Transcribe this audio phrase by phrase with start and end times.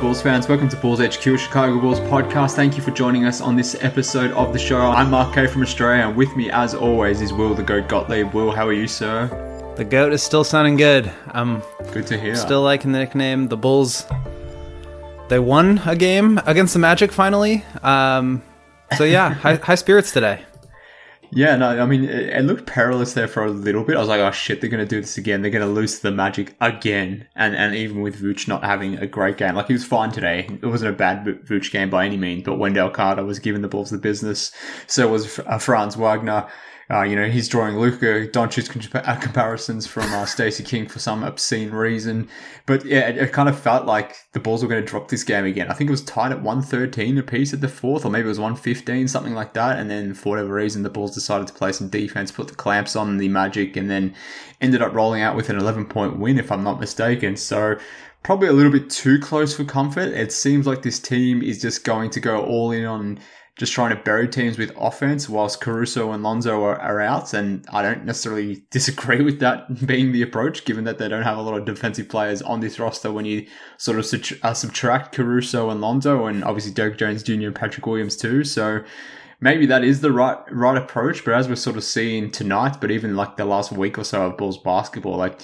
[0.00, 0.48] Bulls fans.
[0.48, 2.54] Welcome to Bulls HQ, Chicago Bulls podcast.
[2.56, 4.80] Thank you for joining us on this episode of the show.
[4.80, 8.32] I'm Mark K from Australia, and with me, as always, is Will the Goat Gottlieb.
[8.32, 9.26] Will, how are you, sir?
[9.76, 11.12] The goat is still sounding good.
[11.28, 11.62] I'm
[11.92, 12.34] Good to hear.
[12.34, 13.48] still liking the nickname.
[13.48, 14.06] The Bulls.
[15.28, 17.62] They won a game against the Magic finally.
[17.82, 18.42] Um,
[18.96, 20.44] so yeah, high, high spirits today.
[21.32, 23.96] Yeah, no, I mean, it, it looked perilous there for a little bit.
[23.96, 25.42] I was like, oh shit, they're going to do this again.
[25.42, 27.28] They're going to lose the Magic again.
[27.36, 30.48] And and even with Vooch not having a great game, like he was fine today.
[30.60, 33.62] It wasn't a bad Vo- Vooch game by any means, but Wendell Carter was giving
[33.62, 34.50] the Bulls the business.
[34.88, 36.48] So was uh, Franz Wagner.
[36.90, 40.98] Uh, you know, he's drawing Luka Doncic compa- uh, comparisons from uh, Stacey King for
[40.98, 42.28] some obscene reason.
[42.66, 45.22] But yeah, it, it kind of felt like the Bulls were going to drop this
[45.22, 45.68] game again.
[45.68, 48.40] I think it was tied at 113 apiece at the fourth, or maybe it was
[48.40, 49.78] 115, something like that.
[49.78, 52.96] And then for whatever reason, the Bulls decided to play some defense, put the clamps
[52.96, 54.12] on the Magic, and then
[54.60, 57.36] ended up rolling out with an 11 point win, if I'm not mistaken.
[57.36, 57.76] So
[58.24, 60.08] probably a little bit too close for comfort.
[60.08, 63.20] It seems like this team is just going to go all in on
[63.60, 67.34] just trying to bury teams with offense whilst Caruso and Lonzo are, are out.
[67.34, 71.36] And I don't necessarily disagree with that being the approach, given that they don't have
[71.36, 75.68] a lot of defensive players on this roster when you sort of uh, subtract Caruso
[75.68, 77.48] and Lonzo and obviously Derrick Jones Jr.
[77.48, 78.44] and Patrick Williams too.
[78.44, 78.82] So
[79.40, 81.22] maybe that is the right right approach.
[81.22, 84.22] But as we're sort of seeing tonight, but even like the last week or so
[84.22, 85.38] of Bulls basketball, like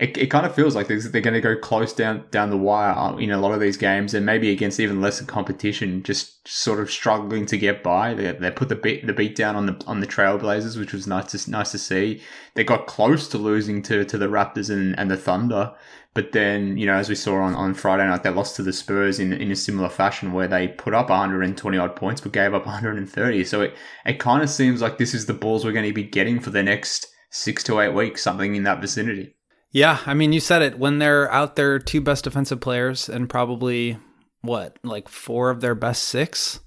[0.00, 3.20] it, it kind of feels like they're, going to go close down down the wire
[3.20, 6.90] in a lot of these games, and maybe against even lesser competition, just sort of
[6.90, 8.12] struggling to get by.
[8.12, 11.06] They, they put the beat the beat down on the on the Trailblazers, which was
[11.06, 12.20] nice to nice to see.
[12.54, 15.72] They got close to losing to to the Raptors and, and the Thunder,
[16.12, 18.72] but then you know as we saw on, on Friday night, they lost to the
[18.72, 22.52] Spurs in in a similar fashion where they put up 120 odd points but gave
[22.52, 23.44] up 130.
[23.44, 26.02] So it it kind of seems like this is the Bulls we're going to be
[26.02, 29.36] getting for the next six to eight weeks, something in that vicinity.
[29.74, 30.78] Yeah, I mean, you said it.
[30.78, 33.98] When they're out their two best defensive players and probably
[34.40, 36.60] what, like four of their best six,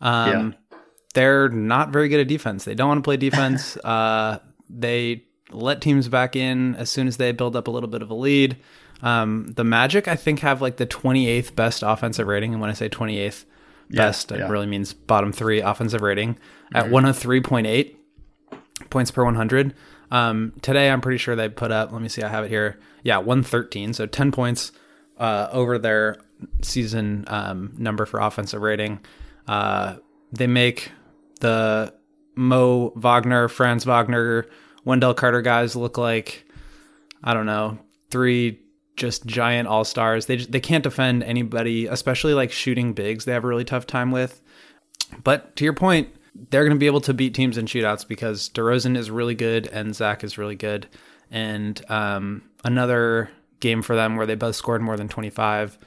[0.00, 0.54] um,
[1.12, 2.64] they're not very good at defense.
[2.64, 3.76] They don't want to play defense.
[3.84, 4.38] uh,
[4.70, 8.08] they let teams back in as soon as they build up a little bit of
[8.08, 8.56] a lead.
[9.02, 12.52] Um, the Magic, I think, have like the 28th best offensive rating.
[12.54, 13.44] And when I say 28th
[13.90, 14.46] best, yeah.
[14.46, 16.38] it really means bottom three offensive rating
[16.74, 17.94] at 103.8
[18.88, 19.74] points per 100.
[20.10, 22.78] Um, today, I'm pretty sure they put up, let me see, I have it here.
[23.02, 23.92] Yeah, 113.
[23.92, 24.72] So 10 points
[25.18, 26.16] uh, over their
[26.62, 29.00] season um, number for offensive rating.
[29.46, 29.96] Uh,
[30.32, 30.90] they make
[31.40, 31.94] the
[32.34, 34.46] Mo Wagner, Franz Wagner,
[34.84, 36.44] Wendell Carter guys look like,
[37.22, 37.78] I don't know,
[38.10, 38.60] three
[38.96, 40.26] just giant all stars.
[40.26, 44.10] They, they can't defend anybody, especially like shooting bigs, they have a really tough time
[44.10, 44.40] with.
[45.22, 48.48] But to your point, they're going to be able to beat teams in shootouts because
[48.50, 50.88] DeRozan is really good and Zach is really good.
[51.30, 55.78] And um, another game for them where they both scored more than 25.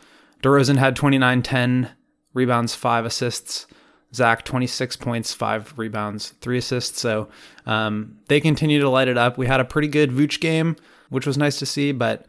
[0.41, 1.89] DeRozan had 29, 10
[2.33, 3.67] rebounds, five assists.
[4.13, 6.99] Zach, 26 points, five rebounds, three assists.
[7.01, 7.27] So
[7.65, 9.37] um, they continue to light it up.
[9.37, 10.77] We had a pretty good Vooch game,
[11.09, 11.91] which was nice to see.
[11.91, 12.25] But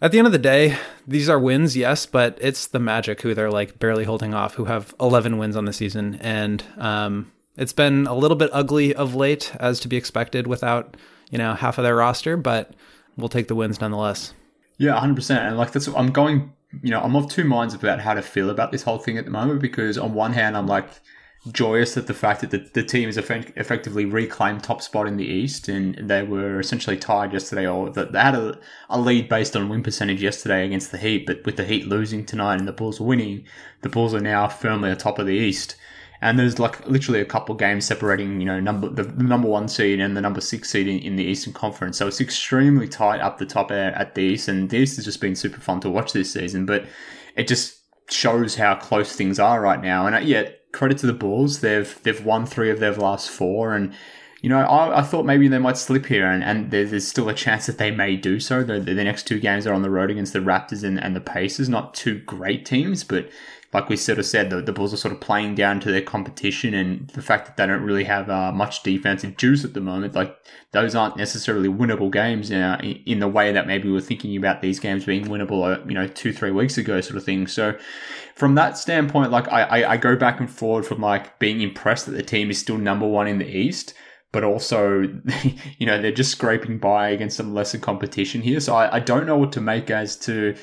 [0.00, 0.76] at the end of the day,
[1.06, 4.66] these are wins, yes, but it's the Magic who they're like barely holding off, who
[4.66, 6.16] have 11 wins on the season.
[6.20, 10.96] And um, it's been a little bit ugly of late, as to be expected without,
[11.30, 12.74] you know, half of their roster, but
[13.16, 14.34] we'll take the wins nonetheless.
[14.76, 15.30] Yeah, 100%.
[15.38, 16.52] And like, that's, I'm going,
[16.82, 19.24] you know, I'm of two minds about how to feel about this whole thing at
[19.24, 20.88] the moment because on one hand, I'm like,
[21.52, 25.16] joyous at the fact that the, the team has effect- effectively reclaimed top spot in
[25.16, 28.58] the East, and they were essentially tied yesterday, or that they had a,
[28.88, 31.26] a lead based on win percentage yesterday against the Heat.
[31.26, 33.44] But with the Heat losing tonight and the Bulls winning,
[33.82, 35.76] the Bulls are now firmly atop of the East.
[36.22, 40.00] And there's like literally a couple games separating, you know, number the, number one seed
[40.00, 41.98] and the number six seed in, in, the Eastern Conference.
[41.98, 45.04] So it's extremely tight up the top at, at the East, and the East has
[45.04, 46.64] just been super fun to watch this season.
[46.64, 46.86] But
[47.36, 50.06] it just shows how close things are right now.
[50.06, 53.74] And uh, yet, credit to the Bulls, they've they've won three of their last four,
[53.74, 53.94] and
[54.42, 57.30] you know I, I thought maybe they might slip here, and, and there's, there's still
[57.30, 58.62] a chance that they may do so.
[58.62, 61.20] The, the next two games are on the road against the Raptors and, and the
[61.20, 63.30] Pacers, not two great teams, but
[63.72, 66.02] like we sort of said, the, the Bulls are sort of playing down to their
[66.02, 69.80] competition, and the fact that they don't really have uh, much defensive juice at the
[69.80, 70.36] moment, like
[70.72, 74.62] those aren't necessarily winnable games uh, in the way that maybe we are thinking about
[74.62, 77.46] these games being winnable, uh, you know, two three weeks ago, sort of thing.
[77.46, 77.76] So,
[78.34, 82.06] from that standpoint, like I, I, I go back and forward from like being impressed
[82.06, 83.94] that the team is still number one in the East
[84.32, 85.00] but also,
[85.78, 88.60] you know, they're just scraping by against some lesser competition here.
[88.60, 90.54] So I, I, don't know what to make as to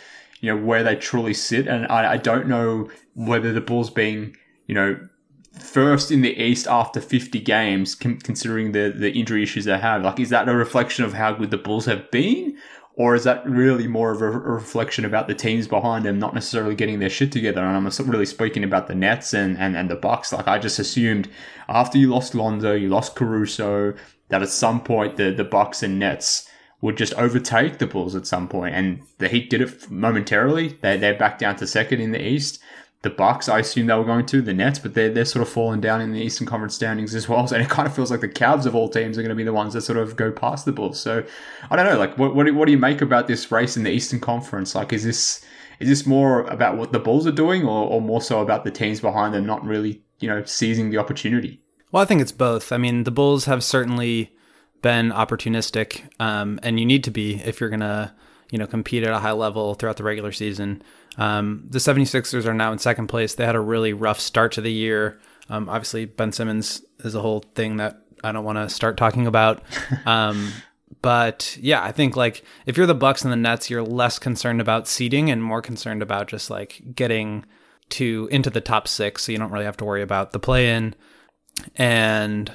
[0.43, 1.67] you know, where they truly sit.
[1.67, 4.35] And I, I don't know whether the Bulls being,
[4.67, 4.99] you know,
[5.57, 10.19] first in the East after 50 games, considering the, the injury issues they have, like,
[10.19, 12.57] is that a reflection of how good the Bulls have been?
[12.95, 16.75] Or is that really more of a, reflection about the teams behind them not necessarily
[16.75, 17.61] getting their shit together?
[17.61, 20.33] And I'm really speaking about the Nets and, and, and the Bucks.
[20.33, 21.29] Like I just assumed
[21.69, 23.93] after you lost Lonzo, you lost Caruso,
[24.27, 26.49] that at some point the, the Bucks and Nets
[26.83, 30.77] would just overtake the Bulls at some point, and the Heat did it momentarily.
[30.81, 32.61] They they're back down to second in the East.
[33.03, 35.53] The Bucks, I assume they were going to the Nets, but they're they're sort of
[35.53, 37.47] falling down in the Eastern Conference standings as well.
[37.53, 39.45] And it kind of feels like the Cavs of all teams are going to be
[39.45, 40.99] the ones that sort of go past the Bulls.
[40.99, 41.23] So
[41.71, 43.83] I don't know, like what what do, what do you make about this race in
[43.83, 44.75] the Eastern Conference?
[44.75, 45.41] Like, is this
[45.79, 48.71] is this more about what the Bulls are doing, or, or more so about the
[48.71, 51.61] teams behind them not really you know seizing the opportunity?
[51.93, 52.73] Well, I think it's both.
[52.73, 54.35] I mean, the Bulls have certainly
[54.83, 58.13] been opportunistic, um, and you need to be if you're gonna
[58.51, 60.83] you know compete at a high level throughout the regular season.
[61.17, 63.33] Um, the 76ers are now in second place.
[63.33, 65.19] They had a really rough start to the year.
[65.49, 69.25] Um, obviously, Ben Simmons is a whole thing that I don't want to start talking
[69.25, 69.63] about.
[70.05, 70.51] Um,
[71.01, 74.61] but yeah, I think like if you're the Bucks and the Nets, you're less concerned
[74.61, 77.45] about seeding and more concerned about just like getting
[77.89, 80.71] to into the top six, so you don't really have to worry about the play
[80.73, 80.95] in.
[81.75, 82.51] And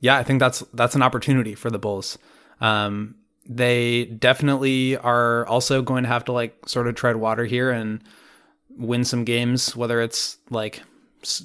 [0.00, 2.18] yeah, I think that's that's an opportunity for the Bulls.
[2.60, 3.16] Um,
[3.48, 8.02] they definitely are also going to have to like sort of tread water here and
[8.76, 10.82] win some games, whether it's like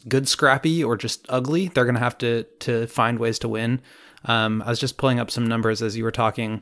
[0.07, 1.69] good scrappy or just ugly.
[1.69, 3.81] They're going to have to to find ways to win.
[4.25, 6.61] Um, I was just pulling up some numbers as you were talking,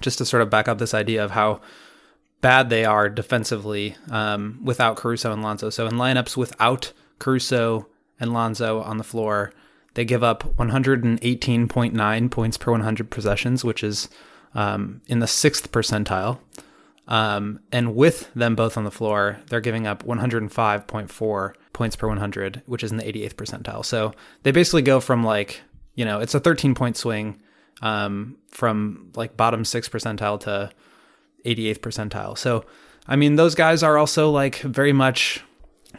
[0.00, 1.60] just to sort of back up this idea of how
[2.40, 5.70] bad they are defensively um, without Caruso and Lonzo.
[5.70, 7.86] So in lineups without Caruso
[8.18, 9.52] and Lonzo on the floor,
[9.94, 14.08] they give up 118.9 points per 100 possessions, which is
[14.54, 16.38] um, in the sixth percentile.
[17.08, 22.62] Um, and with them both on the floor, they're giving up 105.4 points per 100,
[22.66, 23.84] which is in the 88th percentile.
[23.84, 24.12] So
[24.44, 25.60] they basically go from like,
[25.96, 27.40] you know, it's a 13 point swing
[27.82, 30.70] um, from like bottom six percentile to
[31.44, 32.38] 88th percentile.
[32.38, 32.64] So,
[33.08, 35.42] I mean, those guys are also like very much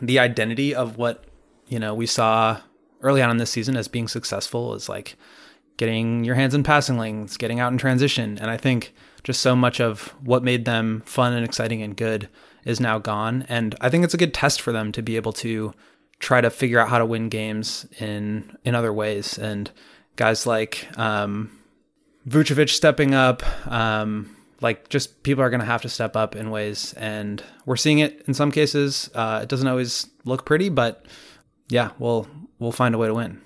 [0.02, 1.26] the identity of what,
[1.68, 2.62] you know, we saw
[3.01, 5.15] early on in this season as being successful is like
[5.77, 8.38] getting your hands in passing lanes, getting out in transition.
[8.38, 8.93] And I think
[9.24, 12.29] just so much of what made them fun and exciting and good
[12.65, 13.46] is now gone.
[13.50, 15.74] And I think it's a good test for them to be able to
[16.20, 19.38] try to figure out how to win games in in other ways.
[19.38, 19.72] And
[20.15, 21.51] guys like um,
[22.27, 26.51] Vucevic stepping up, um, like just people are going to have to step up in
[26.51, 29.10] ways, and we're seeing it in some cases.
[29.15, 31.05] Uh, it doesn't always look pretty, but
[31.70, 32.27] yeah, we'll
[32.62, 33.41] we'll find a way to win.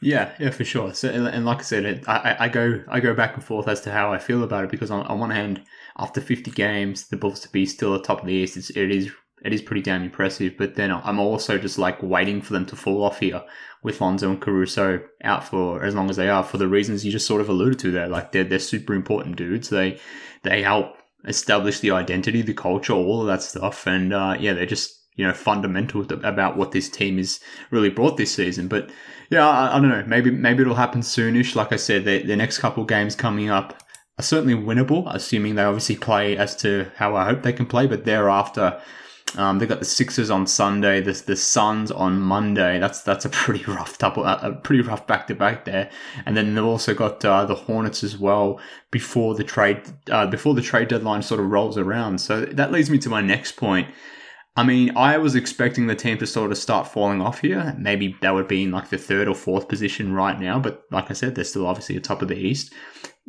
[0.00, 0.94] Yeah, yeah, for sure.
[0.94, 3.80] So, and like I said, it, I, I go I go back and forth as
[3.82, 5.62] to how I feel about it because on, on one hand,
[5.98, 8.90] after 50 games, the Bulls to be still at top of the East, it's, it
[8.90, 9.10] is
[9.44, 10.54] it is pretty damn impressive.
[10.56, 13.42] But then I'm also just like waiting for them to fall off here
[13.82, 17.12] with Lonzo and Caruso out for as long as they are for the reasons you
[17.12, 18.08] just sort of alluded to there.
[18.08, 19.68] Like they're they're super important dudes.
[19.68, 19.98] They
[20.44, 20.94] they help
[21.26, 23.84] establish the identity, the culture, all of that stuff.
[23.86, 28.16] And uh, yeah, they're just you know fundamental about what this team is really brought
[28.16, 28.68] this season.
[28.68, 28.88] But
[29.30, 30.04] yeah, I, I don't know.
[30.06, 31.54] Maybe maybe it'll happen soonish.
[31.54, 33.82] Like I said, the, the next couple games coming up
[34.18, 37.86] are certainly winnable, assuming they obviously play as to how I hope they can play.
[37.86, 38.80] But thereafter.
[39.36, 42.78] Um, they've got the Sixers on Sunday, the the Suns on Monday.
[42.78, 45.90] That's that's a pretty rough double, a pretty rough back to back there.
[46.24, 48.58] And then they've also got uh, the Hornets as well
[48.90, 52.22] before the trade uh, before the trade deadline sort of rolls around.
[52.22, 53.88] So that leads me to my next point
[54.58, 57.76] I mean, I was expecting the team to sort of start falling off here.
[57.78, 60.58] Maybe that would be in like the third or fourth position right now.
[60.58, 62.72] But like I said, they're still obviously at top of the East,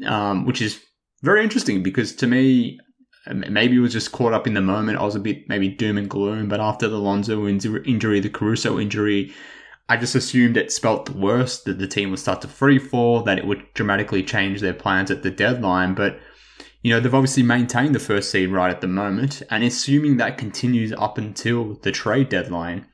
[0.08, 0.82] um, which is
[1.22, 2.80] very interesting because to me,
[3.28, 4.98] maybe it was just caught up in the moment.
[4.98, 6.50] I was a bit maybe doom and gloom.
[6.50, 9.32] But after the Lonzo injury, the Caruso injury,
[9.88, 13.22] I just assumed it spelt the worst, that the team would start to free fall,
[13.22, 15.94] that it would dramatically change their plans at the deadline.
[15.94, 16.20] But
[16.82, 20.38] you know, they've obviously maintained the first seed right at the moment, and assuming that
[20.38, 22.88] continues up until the trade deadline,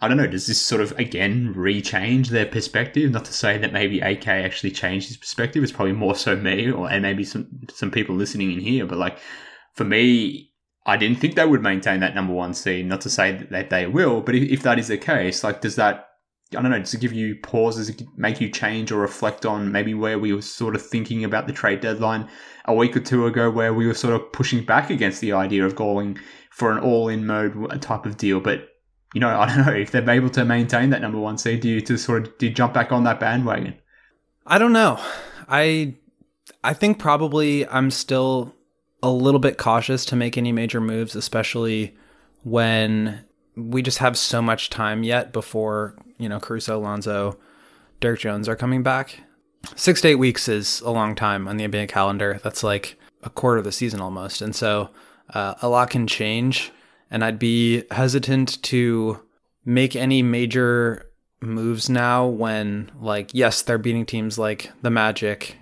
[0.00, 3.12] I don't know, does this sort of again re-change their perspective?
[3.12, 6.70] Not to say that maybe AK actually changed his perspective, it's probably more so me
[6.70, 9.18] or and maybe some some people listening in here, but like
[9.74, 10.50] for me,
[10.84, 12.86] I didn't think they would maintain that number one seed.
[12.86, 15.76] Not to say that they will, but if, if that is the case, like does
[15.76, 16.08] that
[16.56, 20.18] I don't know, it give you pauses, make you change or reflect on maybe where
[20.18, 22.28] we were sort of thinking about the trade deadline
[22.66, 25.64] a week or two ago, where we were sort of pushing back against the idea
[25.64, 26.18] of going
[26.50, 28.40] for an all-in mode type of deal.
[28.40, 28.68] But
[29.14, 31.60] you know, I don't know if they're able to maintain that number one seed.
[31.60, 33.74] Do you to sort of do jump back on that bandwagon?
[34.46, 35.00] I don't know.
[35.48, 35.94] I
[36.64, 38.54] I think probably I'm still
[39.02, 41.96] a little bit cautious to make any major moves, especially
[42.44, 43.24] when
[43.56, 47.38] we just have so much time yet before you know Caruso, Lonzo,
[48.00, 49.20] Derrick Jones are coming back.
[49.76, 52.40] Six to eight weeks is a long time on the NBA calendar.
[52.42, 54.90] That's like a quarter of the season almost, and so
[55.30, 56.72] uh, a lot can change.
[57.10, 59.20] And I'd be hesitant to
[59.64, 61.10] make any major
[61.42, 65.56] moves now when like yes they're beating teams like the magic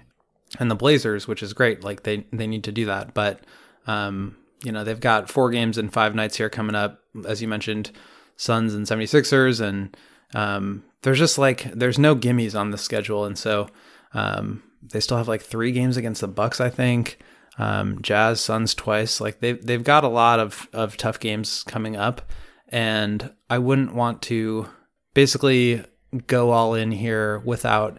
[0.59, 3.41] and the blazers which is great like they they need to do that but
[3.87, 7.49] um you know they've got four games and five nights here coming up as you
[7.49, 7.91] mentioned
[8.37, 9.97] suns and 76ers and
[10.35, 13.69] um, there's just like there's no gimmies on the schedule, and so
[14.15, 17.19] um, they still have like three games against the Bucks, I think.
[17.59, 19.21] Um, Jazz, Suns twice.
[19.21, 22.31] Like they've they've got a lot of of tough games coming up,
[22.69, 24.69] and I wouldn't want to
[25.15, 25.85] basically
[26.27, 27.99] go all in here without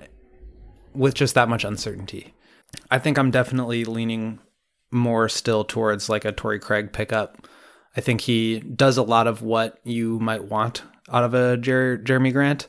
[0.94, 2.34] with just that much uncertainty.
[2.90, 4.40] I think I'm definitely leaning
[4.92, 7.48] more still towards like a Torrey Craig pickup.
[7.96, 11.98] I think he does a lot of what you might want out of a Jer-
[11.98, 12.68] Jerami Grant,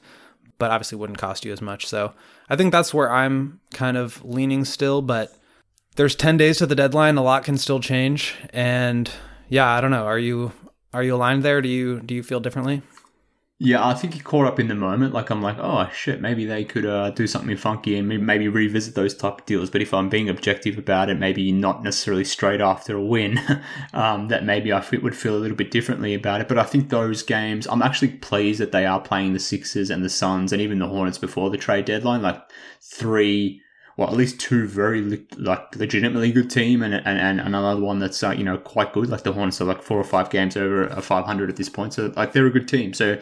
[0.58, 1.86] but obviously wouldn't cost you as much.
[1.86, 2.12] So
[2.48, 5.00] I think that's where I'm kind of leaning still.
[5.02, 5.36] But
[5.96, 7.16] there's 10 days to the deadline.
[7.16, 8.34] A lot can still change.
[8.50, 9.10] And
[9.48, 10.06] yeah, I don't know.
[10.06, 10.52] Are you
[10.92, 11.62] are you aligned there?
[11.62, 12.82] Do you do you feel differently?
[13.64, 15.14] Yeah, I think he caught up in the moment.
[15.14, 18.96] Like I'm like, oh shit, maybe they could uh, do something funky and maybe revisit
[18.96, 19.70] those type of deals.
[19.70, 23.38] But if I'm being objective about it, maybe not necessarily straight after a win,
[23.94, 26.48] um, that maybe I would feel a little bit differently about it.
[26.48, 30.04] But I think those games, I'm actually pleased that they are playing the Sixers and
[30.04, 32.20] the Suns and even the Hornets before the trade deadline.
[32.20, 32.42] Like
[32.80, 33.62] three
[33.96, 38.22] well, at least two very like legitimately good team, and and, and another one that's
[38.22, 39.08] uh, you know quite good.
[39.08, 41.94] Like the Hornets are like four or five games over a 500 at this point,
[41.94, 42.94] so like they're a good team.
[42.94, 43.18] So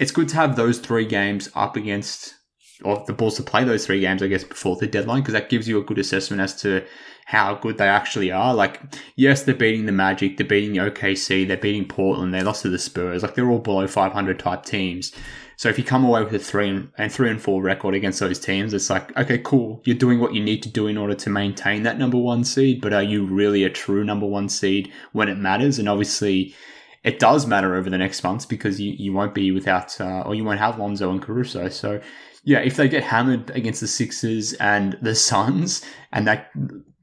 [0.00, 2.34] it's good to have those three games up against
[2.82, 5.50] or the Bulls to play those three games, I guess, before the deadline, because that
[5.50, 6.82] gives you a good assessment as to
[7.26, 8.54] how good they actually are.
[8.54, 8.80] Like,
[9.16, 12.70] yes, they're beating the Magic, they're beating the OKC, they're beating Portland, they lost to
[12.70, 13.22] the Spurs.
[13.22, 15.12] Like, they're all below 500 type teams.
[15.56, 18.18] So if you come away with a three and, and three and four record against
[18.20, 19.82] those teams, it's like, okay, cool.
[19.84, 22.80] You're doing what you need to do in order to maintain that number one seed,
[22.80, 25.78] but are you really a true number one seed when it matters?
[25.78, 26.54] And obviously,
[27.02, 30.34] it does matter over the next months because you, you won't be without, uh, or
[30.34, 31.68] you won't have Lonzo and Caruso.
[31.68, 32.00] So,
[32.44, 36.50] yeah, if they get hammered against the Sixers and the Suns, and that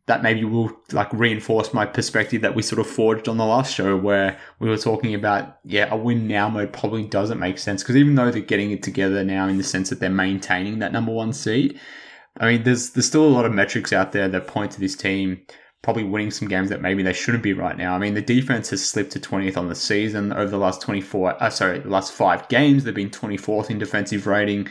[0.07, 3.73] that maybe will like reinforce my perspective that we sort of forged on the last
[3.73, 7.83] show where we were talking about yeah a win now mode probably doesn't make sense
[7.83, 10.93] because even though they're getting it together now in the sense that they're maintaining that
[10.93, 11.79] number one seed
[12.39, 14.95] i mean there's there's still a lot of metrics out there that point to this
[14.95, 15.39] team
[15.87, 18.69] probably winning some games that maybe they shouldn't be right now i mean the defense
[18.69, 22.11] has slipped to 20th on the season over the last 24 uh, sorry the last
[22.11, 24.67] five games they've been 24th in defensive rating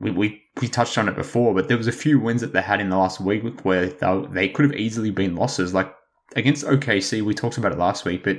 [0.00, 2.62] we, we, we touched on it before, but there was a few wins that they
[2.62, 5.74] had in the last week where they, they could have easily been losses.
[5.74, 5.94] Like
[6.36, 8.38] against OKC, we talked about it last week, but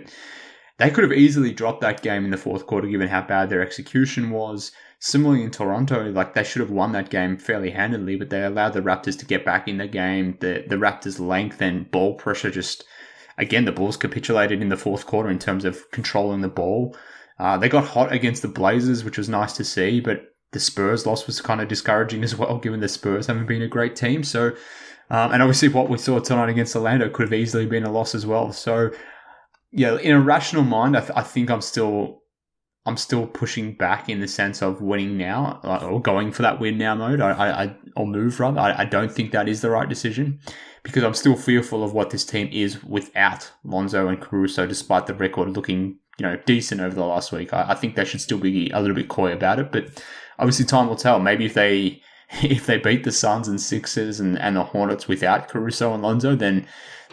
[0.78, 3.62] they could have easily dropped that game in the fourth quarter given how bad their
[3.62, 4.72] execution was.
[5.02, 8.74] Similarly in Toronto, like they should have won that game fairly handedly, but they allowed
[8.74, 10.38] the Raptors to get back in the game.
[10.42, 12.84] The the Raptors' length and ball pressure just
[13.38, 16.96] again the Bulls capitulated in the fourth quarter in terms of controlling the ball.
[17.40, 21.06] Uh, they got hot against the Blazers, which was nice to see, but the Spurs
[21.06, 24.24] loss was kind of discouraging as well, given the Spurs haven't been a great team.
[24.24, 24.50] So,
[25.10, 28.14] um, and obviously what we saw tonight against Orlando could have easily been a loss
[28.14, 28.52] as well.
[28.52, 28.92] So,
[29.72, 32.19] yeah, in a rational mind, I, th- I think I'm still,
[32.86, 36.78] I'm still pushing back in the sense of winning now or going for that win
[36.78, 37.22] now mode.
[37.22, 38.60] I, I, or move rather.
[38.60, 40.40] I, I don't think that is the right decision
[40.84, 45.14] because I'm still fearful of what this team is without Lonzo and Caruso, despite the
[45.14, 47.54] record looking you know, decent over the last week.
[47.54, 50.04] I, I think they should still be a little bit coy about it, but
[50.38, 51.20] obviously time will tell.
[51.20, 52.02] Maybe if they
[52.44, 56.36] if they beat the Suns and Sixers and, and the Hornets without Caruso and Lonzo,
[56.36, 56.68] then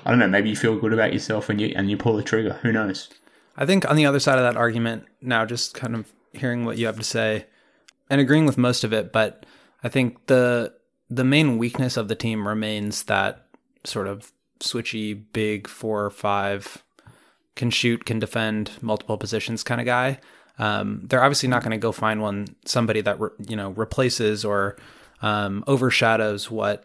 [0.04, 0.28] I don't know.
[0.28, 2.54] Maybe you feel good about yourself and you and you pull the trigger.
[2.62, 3.08] Who knows?
[3.56, 6.76] I think on the other side of that argument, now just kind of hearing what
[6.76, 7.46] you have to say
[8.10, 9.46] and agreeing with most of it, but
[9.82, 10.74] I think the
[11.08, 13.46] the main weakness of the team remains that
[13.84, 16.82] sort of switchy, big four or five,
[17.54, 20.18] can shoot, can defend multiple positions kind of guy.
[20.58, 24.44] Um, they're obviously not going to go find one somebody that re, you know replaces
[24.44, 24.76] or
[25.22, 26.84] um, overshadows what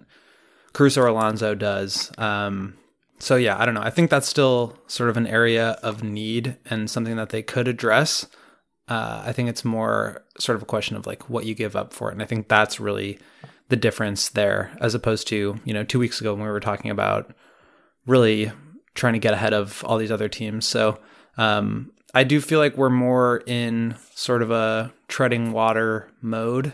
[0.74, 2.12] Caruso or Alonzo does.
[2.18, 2.78] Um,
[3.22, 3.82] so yeah, I don't know.
[3.82, 7.68] I think that's still sort of an area of need and something that they could
[7.68, 8.26] address.
[8.88, 11.94] Uh, I think it's more sort of a question of like what you give up
[11.94, 13.20] for it, and I think that's really
[13.70, 16.92] the difference there, as opposed to you know two weeks ago when we were talking
[16.92, 17.34] about
[18.06, 18.52] really
[18.96, 20.66] trying to get ahead of all these other teams.
[20.66, 21.00] So
[21.38, 26.74] um, I do feel like we're more in sort of a treading water mode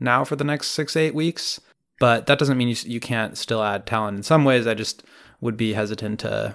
[0.00, 1.60] now for the next six eight weeks,
[2.00, 4.16] but that doesn't mean you you can't still add talent.
[4.16, 5.04] In some ways, I just
[5.40, 6.54] would be hesitant to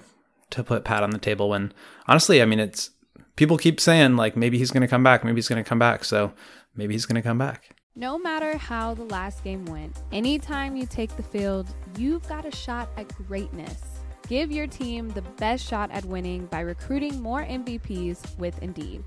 [0.52, 1.72] to put Pat on the table when
[2.08, 2.92] honestly, I mean it's
[3.36, 5.80] people keep saying like maybe he's going to come back, maybe he's going to come
[5.80, 6.34] back, so
[6.76, 7.76] maybe he's going to come back.
[7.96, 11.68] No matter how the last game went, anytime you take the field,
[11.98, 13.84] you've got a shot at greatness.
[14.28, 19.04] Give your team the best shot at winning by recruiting more MVPs with Indeed.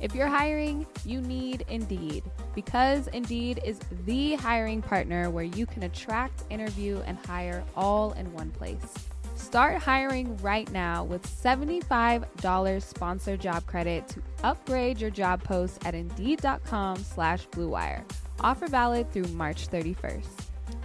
[0.00, 2.24] If you're hiring, you need Indeed
[2.54, 8.32] because Indeed is the hiring partner where you can attract, interview, and hire all in
[8.32, 9.08] one place.
[9.42, 15.96] Start hiring right now with $75 sponsored job credit to upgrade your job post at
[15.96, 18.04] Indeed.com slash BlueWire.
[18.40, 20.28] Offer valid through March 31st.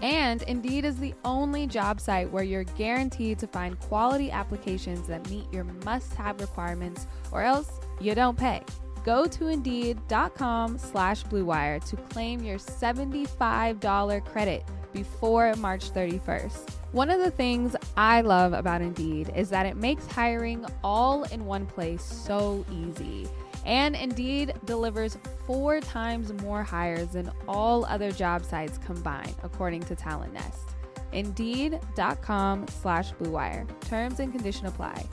[0.01, 5.29] And Indeed is the only job site where you're guaranteed to find quality applications that
[5.29, 8.63] meet your must-have requirements or else you don't pay.
[9.05, 16.76] Go to Indeed.com slash BlueWire to claim your $75 credit before March 31st.
[16.93, 21.45] One of the things I love about Indeed is that it makes hiring all in
[21.45, 23.27] one place so easy.
[23.65, 29.95] And Indeed delivers four times more hires than all other job sites combined, according to
[29.95, 30.75] Talent Nest.
[31.11, 33.67] Indeed.com slash Blue Wire.
[33.81, 35.05] Terms and condition apply.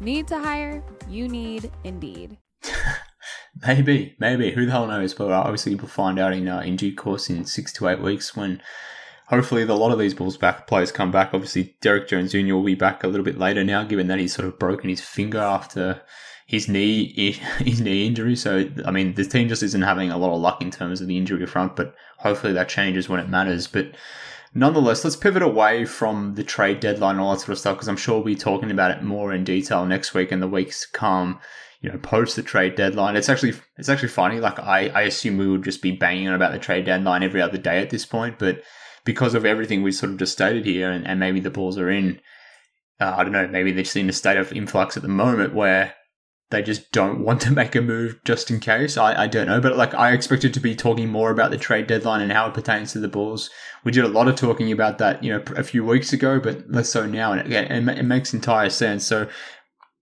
[0.00, 0.82] Need to hire?
[1.06, 2.38] You need Indeed.
[3.66, 4.52] maybe, maybe.
[4.52, 5.12] Who the hell knows?
[5.12, 8.34] But obviously, we'll find out in, uh, in due course in six to eight weeks
[8.34, 8.62] when
[9.30, 11.30] hopefully a lot of these Bulls back players come back.
[11.32, 12.54] Obviously, Derrick Jones Jr.
[12.54, 15.00] will be back a little bit later now, given that he's sort of broken his
[15.00, 16.02] finger after
[16.46, 18.36] his knee his knee injury.
[18.36, 21.06] So I mean, the team just isn't having a lot of luck in terms of
[21.06, 21.76] the injury front.
[21.76, 23.68] But hopefully that changes when it matters.
[23.68, 23.92] But
[24.52, 27.88] nonetheless, let's pivot away from the trade deadline and all that sort of stuff because
[27.88, 30.82] I'm sure we'll be talking about it more in detail next week and the weeks
[30.82, 31.38] to come.
[31.82, 33.16] You know, post the trade deadline.
[33.16, 34.40] It's actually it's actually funny.
[34.40, 37.40] Like I, I assume we would just be banging on about the trade deadline every
[37.40, 38.60] other day at this point, but
[39.04, 41.90] because of everything we sort of just stated here, and, and maybe the Bulls are
[41.90, 42.20] in,
[43.00, 45.54] uh, I don't know, maybe they're just in a state of influx at the moment
[45.54, 45.94] where
[46.50, 48.96] they just don't want to make a move just in case.
[48.96, 51.86] I, I don't know, but like I expected to be talking more about the trade
[51.86, 53.50] deadline and how it pertains to the Bulls.
[53.84, 56.70] We did a lot of talking about that, you know, a few weeks ago, but
[56.70, 59.06] less so now, and it, it, it makes entire sense.
[59.06, 59.28] So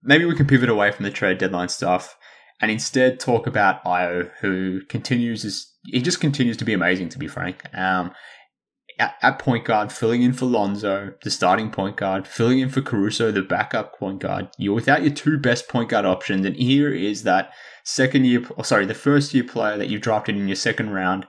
[0.03, 2.17] maybe we can pivot away from the trade deadline stuff
[2.61, 7.09] and instead talk about Ayo, who continues as he just continues to be amazing.
[7.09, 8.11] To be frank, um,
[8.99, 13.31] at, point guard, filling in for Lonzo, the starting point guard, filling in for Caruso,
[13.31, 14.49] the backup point guard.
[14.57, 18.65] You're without your two best point guard options, and here is that second year, or
[18.65, 21.25] sorry, the first year player that you drafted in your second round.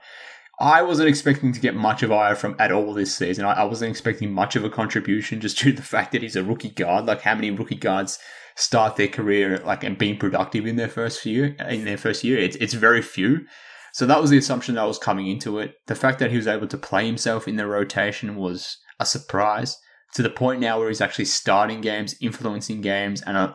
[0.59, 3.45] I wasn't expecting to get much of Ayo from at all this season.
[3.45, 6.35] I, I wasn't expecting much of a contribution just due to the fact that he's
[6.35, 7.05] a rookie guard.
[7.05, 8.19] Like how many rookie guards
[8.55, 12.37] start their career like and being productive in their first year in their first year?
[12.37, 13.45] It's it's very few.
[13.93, 15.75] So that was the assumption that was coming into it.
[15.87, 19.77] The fact that he was able to play himself in the rotation was a surprise
[20.13, 23.53] to the point now where he's actually starting games, influencing games, and uh,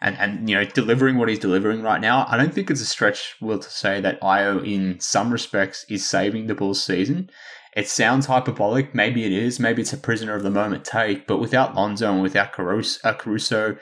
[0.00, 2.26] and and you know delivering what he's delivering right now.
[2.28, 6.08] I don't think it's a stretch, will to say that Ayo in some respects, is
[6.08, 7.30] saving the Bulls' season.
[7.76, 8.94] It sounds hyperbolic.
[8.94, 9.60] Maybe it is.
[9.60, 11.26] Maybe it's a prisoner of the moment take.
[11.26, 13.76] But without Lonzo and without Caruso, uh, Caruso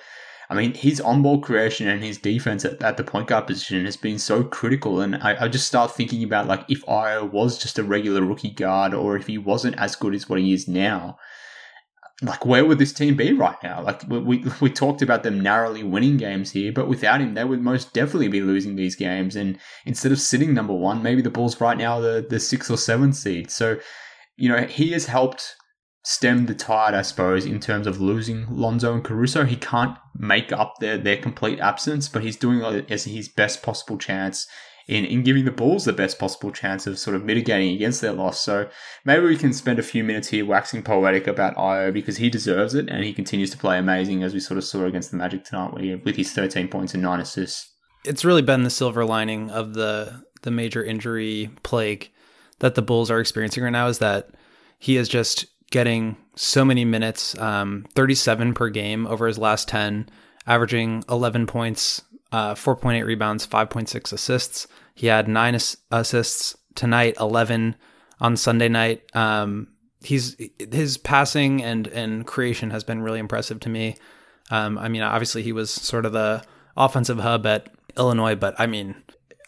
[0.49, 3.85] I mean, his on ball creation and his defense at, at, the point guard position
[3.85, 5.01] has been so critical.
[5.01, 8.51] And I, I, just start thinking about like if Ayo was just a regular rookie
[8.51, 11.19] guard or if he wasn't as good as what he is now,
[12.23, 13.83] like where would this team be right now?
[13.83, 17.45] Like we, we, we talked about them narrowly winning games here, but without him, they
[17.45, 19.35] would most definitely be losing these games.
[19.37, 22.71] And instead of sitting number one, maybe the Bulls right now are the, the sixth
[22.71, 23.51] or seventh seed.
[23.51, 23.79] So,
[24.37, 25.57] you know, he has helped
[26.07, 29.45] stem the tide, I suppose, in terms of losing Lonzo and Caruso.
[29.45, 33.99] He can't make up their, their complete absence, but he's doing as his best possible
[33.99, 34.47] chance
[34.87, 38.13] in, in giving the Bulls the best possible chance of sort of mitigating against their
[38.13, 38.41] loss.
[38.41, 38.69] So
[39.05, 42.77] maybe we can spend a few minutes here waxing poetic about Ayo because he deserves
[42.77, 45.43] it and he continues to play amazing as we sort of saw against the Magic
[45.43, 47.75] tonight with his 13 points and 9 assists.
[48.05, 52.13] It's really been the silver lining of the the major injury plague
[52.61, 54.31] that the Bulls are experiencing right now is that
[54.79, 60.09] he has just getting so many minutes, um, 37 per game over his last 10,
[60.47, 62.03] averaging 11 points,
[62.33, 64.67] uh, 4.8 rebounds, 5.6 assists.
[64.95, 67.77] He had nine ass- assists tonight, 11
[68.21, 69.03] on Sunday night.
[69.15, 69.69] Um,
[70.03, 73.97] he's his passing and and creation has been really impressive to me.
[74.51, 76.45] Um, I mean, obviously he was sort of the
[76.77, 78.95] offensive hub at Illinois, but I mean,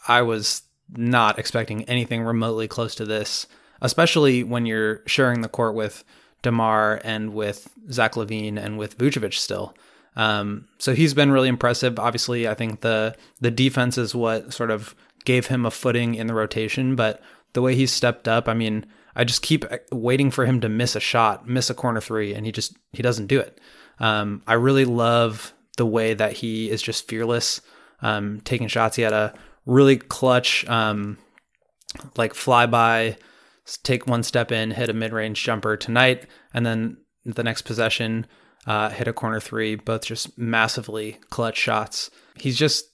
[0.06, 3.46] I was not expecting anything remotely close to this,
[3.80, 6.04] especially when you're sharing the court with
[6.42, 9.74] DeMar and with Zach LaVine and with Vucevic still.
[10.16, 11.98] Um, so he's been really impressive.
[11.98, 16.26] Obviously, I think the the defense is what sort of gave him a footing in
[16.26, 17.20] the rotation, but
[17.52, 20.96] the way he's stepped up, I mean, I just keep waiting for him to miss
[20.96, 23.60] a shot, miss a corner three, and he just he doesn't do it.
[24.00, 27.60] Um, I really love the way that he is just fearless,
[28.00, 28.96] um, taking shots.
[28.96, 29.34] He had a
[29.66, 31.18] really clutch, um,
[32.16, 33.16] like flyby,
[33.76, 38.26] take one step in, hit a mid range jumper tonight, and then the next possession
[38.66, 42.10] uh, hit a corner three, both just massively clutch shots.
[42.36, 42.84] He's just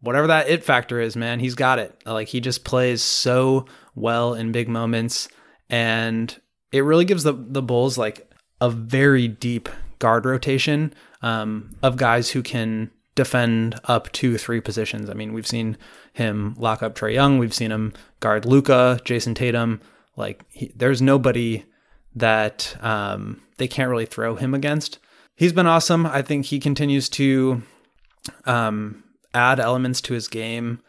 [0.00, 1.40] whatever that it factor is, man.
[1.40, 1.96] He's got it.
[2.06, 5.28] Like he just plays so well in big moments,
[5.68, 6.34] and
[6.72, 8.30] it really gives the the Bulls like
[8.60, 15.10] a very deep guard rotation um, of guys who can defend up to three positions.
[15.10, 15.76] I mean, we've seen
[16.18, 17.38] him lock up Trae Young.
[17.38, 19.80] We've seen him guard Luka, Jayson Tatum.
[20.16, 21.64] Like he, there's nobody
[22.14, 24.98] that um, they can't really throw him against.
[25.36, 26.04] He's been awesome.
[26.04, 27.62] I think he continues to
[28.44, 30.80] um, add elements to his game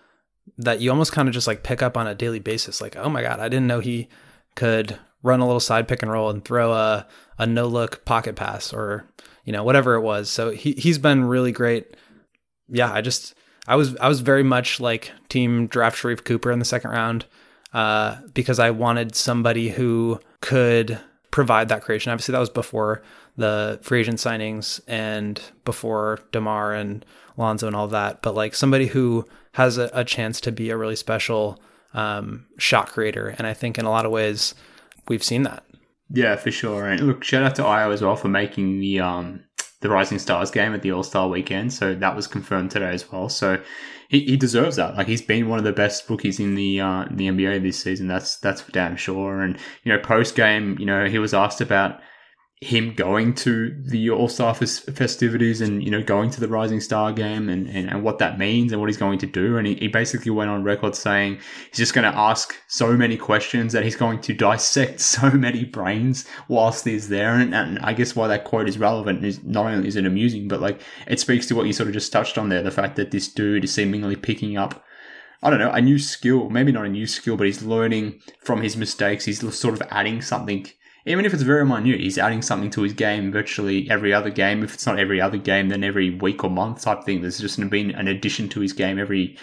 [0.58, 2.82] that you almost kind of just like pick up on a daily basis.
[2.82, 4.10] Like, oh my God, I didn't know he
[4.56, 8.36] could run a little side pick and roll and throw a, a no look pocket
[8.36, 9.06] pass or,
[9.46, 10.30] you know, whatever it was.
[10.30, 11.96] So he, he's been really great.
[12.68, 13.36] Yeah, I just,
[13.68, 17.26] I was, I was very much like team draft Sharife Cooper in the second round
[17.74, 21.00] uh, because I wanted somebody who could
[21.32, 22.12] provide that creation.
[22.12, 23.04] Obviously, that was before
[23.38, 27.06] the free agent signings and before DeMar and
[27.38, 28.22] Lonzo and all that.
[28.22, 31.62] But like somebody who has a, a chance to be a really special
[31.94, 34.56] um, shot creator, and I think in a lot of ways
[35.08, 35.64] we've seen that.
[36.12, 36.88] Yeah, for sure.
[36.88, 39.44] And look, shout out to Ayo as well for making the um
[39.82, 41.74] the Rising Stars game at the All Star weekend.
[41.74, 43.30] So that was confirmed today as well.
[43.30, 43.62] So
[44.10, 44.96] he, he deserves that.
[44.96, 48.08] Like he's been one of the best rookies in the uh, the NBA this season.
[48.08, 49.42] That's that's for damn sure.
[49.42, 52.00] And you know, post game, you know, he was asked about
[52.62, 57.14] him going to the All Star festivities and you know going to the Rising Star
[57.14, 59.58] game and, and, and what that means and what he's going to do.
[59.58, 63.16] And he, he basically went on record saying he's just going to ask so many
[63.16, 67.36] questions that he's going to dissect so many brains whilst he's there.
[67.36, 70.50] And, and I guess why that quote is relevant is not only is it amusing,
[70.50, 72.98] but like it speaks to what you sort of just touched on there, the fact
[72.98, 74.84] that this dude is seemingly picking up
[75.42, 78.62] I don't know, a new skill, maybe not a new skill, but he's learning from
[78.62, 79.24] his mistakes.
[79.24, 80.68] He's sort of adding something
[81.06, 84.64] even if it's very minute, he's adding something to his game virtually every other game.
[84.64, 87.22] If it's not every other game, then every week or month type thing.
[87.22, 89.38] There's just been an addition to his game every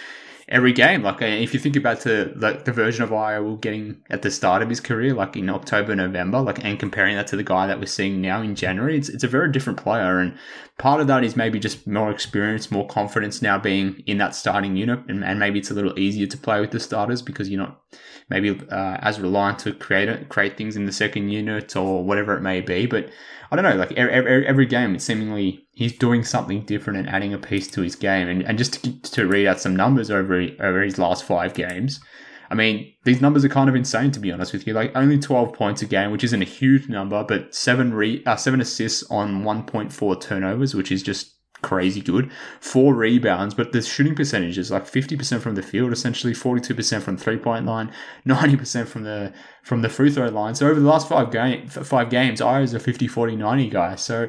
[0.48, 1.02] every game.
[1.02, 4.30] Like uh, if you think about the like the version of Ayo getting at the
[4.30, 7.66] start of his career, like in October, November, like and comparing that to the guy
[7.66, 10.18] that we're seeing now in January, it's it's a very different player.
[10.18, 10.36] And
[10.78, 14.76] part of that is maybe just more experience, more confidence now being in that starting
[14.76, 17.60] unit, and, and maybe it's a little easier to play with the starters because you're
[17.60, 17.80] not
[18.28, 22.42] maybe uh, as reliant to create create things in the second unit or whatever it
[22.42, 22.86] may be.
[22.86, 23.10] But
[23.50, 27.34] I don't know, like every, every game, it's seemingly he's doing something different and adding
[27.34, 28.28] a piece to his game.
[28.28, 32.00] And, and just to, to read out some numbers over over his last five games.
[32.48, 34.72] I mean, these numbers are kind of insane to be honest with you.
[34.72, 38.36] Like only 12 points a game, which isn't a huge number, but seven re- uh,
[38.36, 42.30] seven assists on 1.4 turnovers, which is just crazy good.
[42.60, 47.16] Four rebounds, but the shooting percentage is like 50% from the field, essentially 42% from
[47.16, 47.92] three point line,
[48.26, 49.32] 90% from the
[49.66, 50.54] from the free throw line.
[50.54, 53.96] So over the last five game five games, I was a 50 40 90 guy.
[53.96, 54.28] So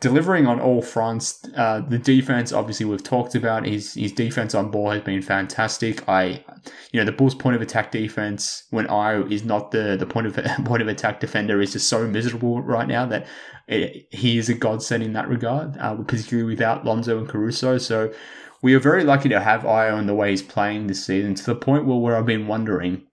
[0.00, 1.42] delivering on all fronts.
[1.56, 6.06] Uh, the defense, obviously, we've talked about his his defense on ball has been fantastic.
[6.06, 6.44] I,
[6.92, 10.26] you know, the Bulls' point of attack defense when I is not the the point
[10.26, 10.34] of
[10.66, 13.26] point of attack defender is just so miserable right now that
[13.68, 17.78] it, he is a godsend in that regard, uh, particularly without Lonzo and Caruso.
[17.78, 18.12] So
[18.60, 21.46] we are very lucky to have Ayo in the way he's playing this season to
[21.46, 23.05] the point where, where I've been wondering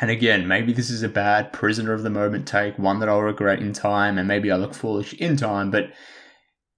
[0.00, 3.22] And again, maybe this is a bad prisoner of the moment take, one that I'll
[3.22, 5.90] regret in time, and maybe I look foolish in time, but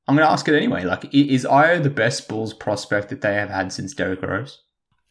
[0.06, 0.84] I'm going to ask it anyway.
[0.84, 4.60] Like, is Ayo the best Bulls prospect that they have had since Derrick Rose?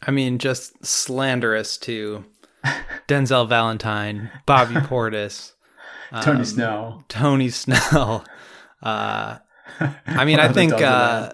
[0.05, 2.25] I mean, just slanderous to
[3.07, 5.53] Denzel Valentine, Bobby Portis,
[6.21, 7.05] Tony um, Snell.
[7.07, 8.25] Tony Snell.
[8.83, 9.39] Uh,
[10.05, 11.31] I mean, I think uh,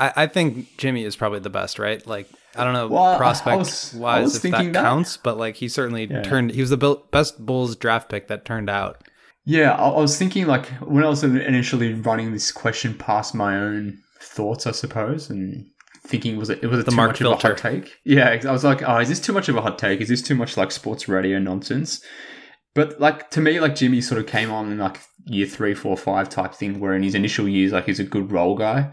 [0.00, 2.04] I, I think Jimmy is probably the best, right?
[2.04, 3.54] Like, I don't know Well, I- I prospect
[3.94, 4.82] I wise was if that thinking that.
[4.82, 6.22] counts, but like he certainly Yeah.
[6.22, 6.50] turned.
[6.52, 9.02] He was the best Bulls draft pick that turned out.
[9.44, 13.56] Yeah, I, I was thinking like when I was initially running this question past my
[13.56, 15.66] own thoughts, I suppose, and
[16.06, 17.96] thinking was it, it was it The too Mark much of a hot take?
[18.04, 20.00] Yeah, I was like, oh, is this too much of a hot take?
[20.00, 22.02] Is this too much like sports radio nonsense?
[22.74, 25.96] But like to me, like Jimmy sort of came on in like year three, four,
[25.96, 28.90] five type thing, where in his initial years, like he's a good role guy.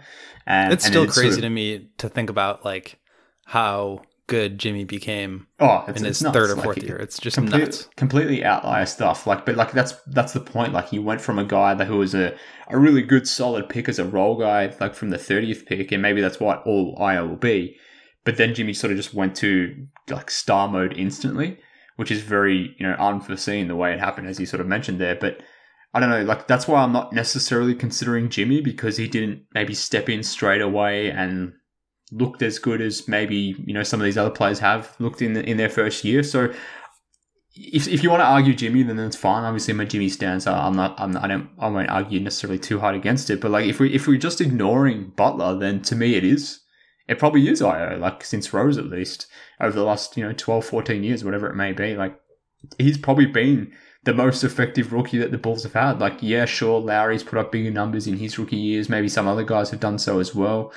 [0.48, 2.98] And It's and still sort crazy of- to me to think about like
[3.46, 6.98] how good Jimmy became Oh, it's, in it's his third or fourth he- year.
[6.98, 7.88] It's just complete- nuts.
[7.96, 9.28] completely outlier stuff.
[9.28, 10.74] Like, but like that's that's the point.
[10.74, 12.36] Like, he went from a guy that who was a,
[12.70, 16.02] a really good solid pick as a role guy, like from the thirtieth pick, and
[16.02, 17.76] maybe that's what all Ayo will be.
[18.24, 21.60] But then Jimmy sort of just went to like star mode instantly,
[21.96, 25.00] which is very you know unforeseen the way it happened, as you sort of mentioned
[25.00, 25.16] there.
[25.16, 25.38] But
[25.94, 29.76] I don't know, like that's why I'm not necessarily considering Jimmy because he didn't maybe
[29.76, 31.54] step in straight away and
[32.12, 35.36] looked as good as maybe you know some of these other players have looked in
[35.38, 36.24] in their first year.
[36.24, 36.54] So
[37.56, 39.44] if, if you want to argue Jimmy, then that's fine.
[39.44, 42.80] Obviously, my Jimmy stance, I'm not, I'm not, I don't, I won't argue necessarily too
[42.80, 43.40] hard against it.
[43.40, 46.62] But like, if we if we're just ignoring Butler, then to me it is,
[47.08, 48.00] it probably is Ayo.
[48.00, 49.28] Like since Rose at least
[49.60, 51.96] over the last you know 12, 14 years, whatever it may be.
[51.96, 52.20] Like
[52.78, 53.72] he's probably been
[54.04, 56.00] the most effective rookie that the Bulls have had.
[56.00, 58.88] Like, yeah, sure, Lauri's put up bigger numbers in his rookie years.
[58.88, 60.72] Maybe some other guys have done so as well.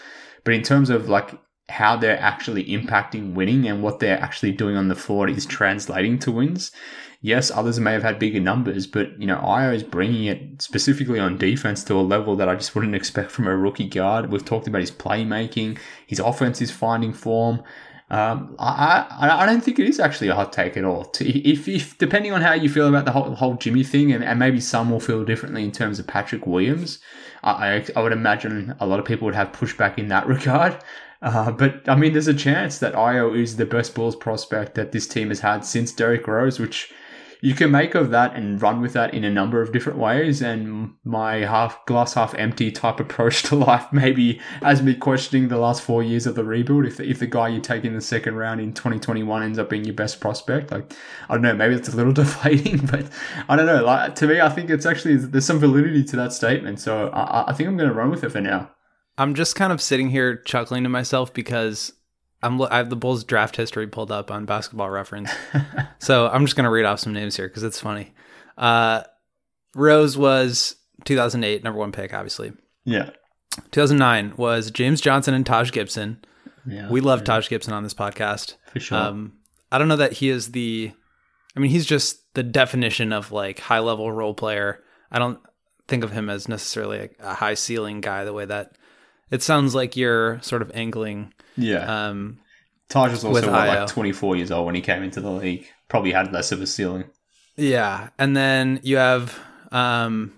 [0.48, 4.78] But in terms of like how they're actually impacting winning and what they're actually doing
[4.78, 6.72] on the floor is translating to wins.
[7.20, 11.18] Yes, others may have had bigger numbers, but you know, Ayo is bringing it specifically
[11.18, 14.32] on defense to a level that I just wouldn't expect from a rookie guard.
[14.32, 17.62] We've talked about his playmaking, his offense is finding form.
[18.10, 21.12] Um, I, I I don't think it is actually a hot take at all.
[21.20, 24.38] If, if depending on how you feel about the whole, whole Jimmy thing, and, and
[24.38, 27.00] maybe some will feel differently in terms of Patrick Williams,
[27.44, 30.78] I, I would imagine a lot of people would have pushback in that regard.
[31.20, 34.92] Uh, but I mean, there's a chance that Ayo is the best Bulls prospect that
[34.92, 36.92] this team has had since Derrick Rose, which
[37.40, 40.42] you can make of that and run with that in a number of different ways.
[40.42, 45.58] And my half glass half empty type approach to life maybe has me questioning the
[45.58, 46.86] last four years of the rebuild.
[46.86, 49.70] If the, if the guy you take in the second round in 2021 ends up
[49.70, 50.92] being your best prospect, like
[51.28, 53.06] I don't know, maybe it's a little deflating, but
[53.48, 53.84] I don't know.
[53.84, 56.80] Like to me, I think it's actually there's some validity to that statement.
[56.80, 58.70] So I, I think I'm going to run with it for now.
[59.16, 61.92] I'm just kind of sitting here chuckling to myself because
[62.42, 65.30] I'm I have the Bulls draft history pulled up on Basketball Reference.
[65.98, 68.12] so I'm just gonna read off some names here because it's funny.
[68.56, 69.02] Uh,
[69.74, 72.52] Rose was 2008 number one pick, obviously.
[72.84, 73.10] Yeah.
[73.70, 76.24] 2009 was James Johnson and Taj Gibson.
[76.66, 76.88] Yeah.
[76.90, 78.54] We love Taj Gibson on this podcast.
[78.72, 78.98] For sure.
[78.98, 79.34] Um,
[79.72, 80.92] I don't know that he is the.
[81.56, 84.82] I mean, he's just the definition of like high level role player.
[85.10, 85.40] I don't
[85.88, 88.24] think of him as necessarily a, a high ceiling guy.
[88.24, 88.76] The way that
[89.30, 91.32] it sounds like you're sort of angling.
[91.56, 92.08] yeah.
[92.08, 92.38] Um,
[92.88, 95.66] Taj was also what, like 24 years old when he came into the league.
[95.88, 97.04] Probably had less of a ceiling.
[97.56, 99.38] yeah, and then you have
[99.72, 100.32] um,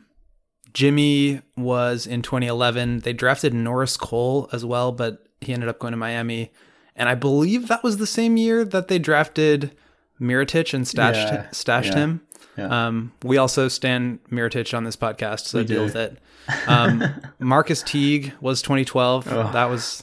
[0.72, 3.00] Jimmy was in 2011.
[3.00, 6.52] They drafted Norris Cole as well, but he ended up going to Miami.
[6.96, 9.76] And I believe that was the same year that they drafted
[10.20, 12.20] Mirotic and stashed Yeah, stashed yeah, him.
[12.56, 12.86] Yeah.
[12.88, 15.84] Um, we also stand Mirotic on this podcast, so We deal do.
[15.84, 16.18] with it.
[16.66, 17.02] Um,
[17.38, 19.24] Marquis Teague was 2012.
[19.24, 20.02] That was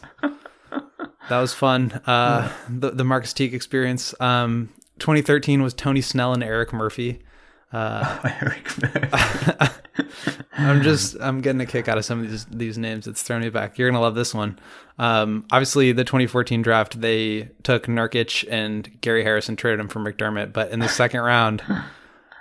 [1.30, 1.92] that was fun.
[2.06, 4.14] Uh, the the Marquis Teague experience.
[4.22, 7.20] Um, 2013 was Tony Snell and Erik Murphy.
[7.74, 9.68] Erik Murphy.
[10.60, 13.08] I'm just I'm getting a kick out of some of these these names.
[13.08, 13.78] It's throwing me back.
[13.78, 14.58] You're gonna love this one.
[14.98, 20.00] Um, obviously, the 2014 draft they took Nurkic and Gary Harris and traded him for
[20.00, 21.62] McDermott, but in the second round,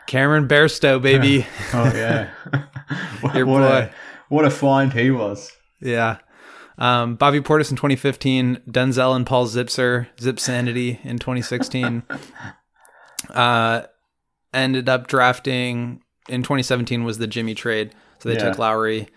[0.07, 2.31] Cameron Bairstow, baby, oh, yeah.
[3.21, 3.67] what, Your what boy.
[3.67, 3.91] A,
[4.29, 5.53] what a find he was.
[5.81, 6.19] yeah.
[6.79, 12.03] Um, Bobby Portis in 2015, Denzel and Paul Zipser, Zip Sanity in 2016.
[13.31, 13.83] uh,
[14.53, 18.51] ended up drafting in 2017 was the Jimmy trade, so they Yeah.
[18.51, 19.09] took Lauri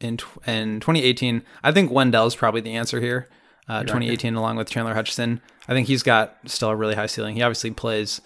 [0.00, 1.42] in in 2018.
[1.62, 3.28] I think Wendell's probably the answer here.
[3.68, 5.40] Uh, 2018 along with Chandler Hutchison.
[5.68, 7.34] I think he's got still a really high ceiling.
[7.36, 8.20] He obviously plays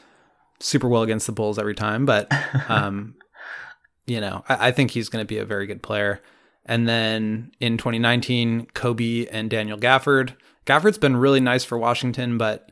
[0.63, 2.33] super well against the Bulls every time, but
[2.69, 3.15] um,
[4.07, 6.23] you know, I, I think he's going to be a very good player.
[6.65, 10.37] And then in 2019, Coby and Daniel Gafford.
[10.65, 12.71] Gafford's been really nice for Washington, but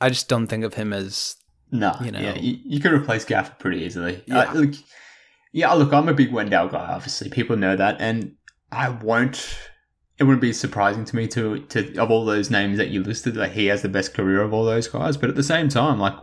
[0.00, 1.36] I just don't think of him as
[1.70, 2.18] No, You know.
[2.20, 4.22] yeah, you, you can replace Gafford pretty easily.
[4.26, 4.38] Yeah.
[4.38, 4.74] Uh, look,
[5.52, 6.86] yeah, look, I'm a big Wendell guy.
[6.94, 8.36] Obviously, people know that, and
[8.72, 9.58] I won't.
[10.18, 13.34] It wouldn't be surprising to me to to of all those names that you listed
[13.34, 15.18] that he has the best career of all those guys.
[15.18, 16.14] But at the same time, like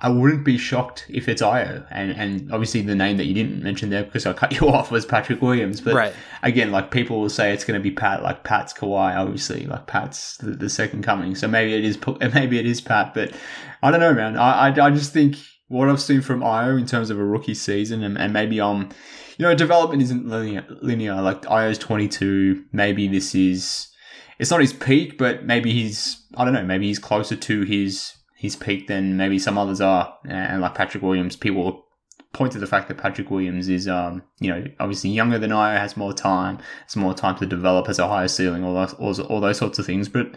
[0.00, 3.62] I wouldn't be shocked if it's Ayo, and and obviously the name that you didn't
[3.62, 5.80] mention there because I cut you off was Patrick Williams.
[5.80, 6.14] But Right.
[6.42, 9.86] again, like people will say it's going to be Pat, like Pat's Kawhi, obviously, like
[9.86, 11.34] Pat's the, the second coming.
[11.34, 11.98] So maybe it is,
[12.34, 13.32] maybe it is Pat, but
[13.82, 14.36] I don't know, man.
[14.36, 17.54] I, I, I just think what I've seen from Ayo in terms of a rookie
[17.54, 18.90] season, and, and maybe um,
[19.36, 20.64] you know, development isn't linear.
[20.80, 22.64] Linear, like Ayo's twenty two.
[22.72, 23.88] Maybe this is,
[24.38, 28.14] it's not his peak, but maybe he's, I don't know, maybe he's closer to his
[28.38, 30.16] his peak than maybe some others are.
[30.24, 31.84] And like Patrick Williams, people
[32.32, 35.72] point to the fact that Patrick Williams is, um, you know, obviously younger than I,
[35.72, 39.26] has more time, has more time to develop, has a higher ceiling, all those, all,
[39.26, 40.08] all those sorts of things.
[40.08, 40.36] But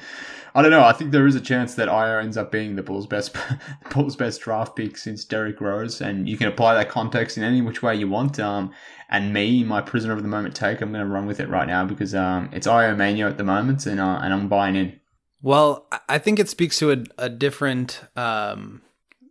[0.55, 0.83] I don't know.
[0.83, 3.35] I think there is a chance that Ayo ends up being the Bulls' best,
[3.93, 7.61] Bulls' best draft pick since Derrick Rose, and you can apply that context in any
[7.61, 8.39] which way you want.
[8.39, 8.71] Um,
[9.09, 11.67] and me, my prisoner of the moment take, I'm going to run with it right
[11.67, 14.99] now because um, it's Ayo mania at the moment, and uh, and I'm buying in.
[15.41, 18.81] Well, I- think it speaks to a, a different um,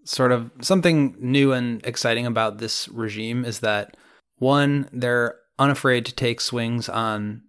[0.05, 3.97] sort of something new and exciting about this regime is that
[4.39, 7.43] one, they're unafraid to take swings on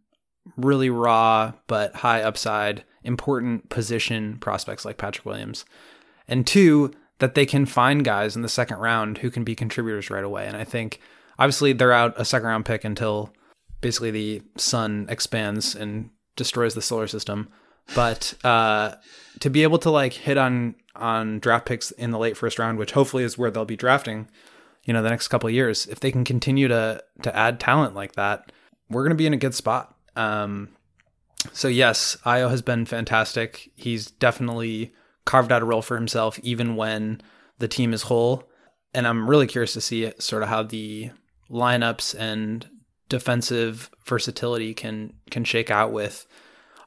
[0.58, 5.66] really raw but high upside, important position prospects like Patrick Williams.
[6.28, 10.10] And two, that they can find guys in the second round who can be contributors
[10.10, 10.48] right away.
[10.48, 11.00] And I think
[11.38, 13.32] obviously they're out a second round pick until
[13.80, 17.50] basically the sun expands and destroys the solar system.
[17.96, 18.96] But uh,
[19.40, 22.78] to be able to like hit on on draft picks in the late first round,
[22.78, 24.28] which hopefully is where they'll be drafting,
[24.84, 27.96] you know, the next couple of years, if they can continue to to add talent
[27.96, 28.52] like that,
[28.90, 29.96] we're going to be in a good spot.
[30.16, 30.70] Um,
[31.54, 33.72] so yes, Ayo has been fantastic.
[33.76, 34.94] He's definitely
[35.26, 37.22] carved out a role for himself, even when
[37.60, 38.44] the team is whole.
[38.94, 41.12] And I'm really curious to see sort of how the
[41.50, 42.68] lineups and
[43.10, 46.26] defensive versatility can can shake out with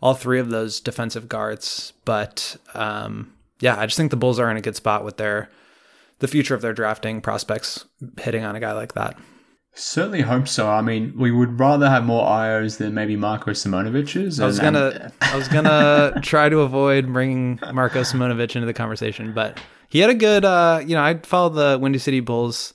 [0.05, 1.95] all three of those defensive guards.
[2.05, 5.49] But um, yeah, I just think the Bulls are in a good spot with their
[6.19, 7.87] the future of their drafting prospects
[8.21, 9.19] hitting on a guy like that.
[9.77, 10.69] Certainly hope so.
[10.69, 14.39] I mean, we would rather have more Ayos than maybe Marko Simonovic's.
[14.39, 19.33] I was gonna, I was gonna try to avoid bringing Marco Simonovic into the conversation,
[19.33, 22.74] but he had a good, uh, you know, I followed the Windy City Bulls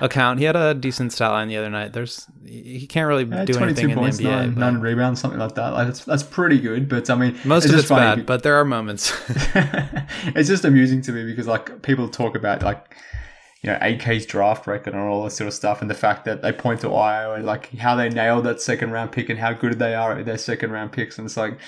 [0.00, 0.38] account.
[0.38, 1.92] He had a decent stat line the other night.
[1.92, 4.24] There's, he can't really Yeah, do 22 anything in the points, NBA.
[4.24, 5.70] nine, but nine rebounds, something like that.
[5.72, 6.88] Like that's that's pretty good.
[6.88, 9.12] But I mean, most it's of it's bad, but there are moments.
[10.34, 12.94] it's just amusing to me because like people talk about like
[13.62, 16.42] you know AK's draft record and all this sort of stuff, and the fact that
[16.42, 19.52] they point to Ayo, and like how they nailed that second round pick and how
[19.52, 21.58] good they are at their second round picks, and it's like.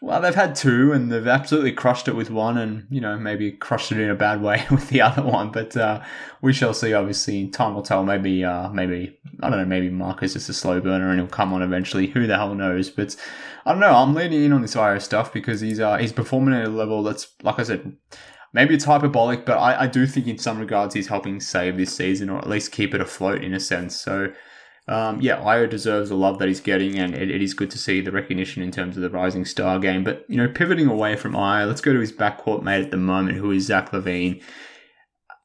[0.00, 3.50] Well, they've had two, and they've absolutely crushed it with one, and you know maybe
[3.50, 5.50] crushed it in a bad way with the other one.
[5.50, 6.04] But uh,
[6.40, 6.92] we shall see.
[6.92, 8.04] Obviously, time will tell.
[8.04, 9.64] Maybe, uh, maybe I don't know.
[9.64, 12.06] Maybe Marcus is a slow burner, and he'll come on eventually.
[12.06, 12.90] Who the hell knows?
[12.90, 13.16] But
[13.66, 13.94] I don't know.
[13.94, 17.02] I'm leaning in on this Ayo stuff because he's uh, he's performing at a level
[17.02, 17.96] that's, like I said,
[18.52, 21.94] maybe it's hyperbolic, but I, I do think in some regards he's helping save this
[21.94, 23.96] season or at least keep it afloat in a sense.
[23.96, 24.32] So,
[24.88, 27.78] um, yeah, Ayo deserves the love that he's getting, and it, it is good to
[27.78, 30.02] see the recognition in terms of the rising star game.
[30.02, 32.96] But, you know, pivoting away from Ayo, let's go to his backcourt mate at the
[32.96, 34.42] moment, who is Zach LaVine.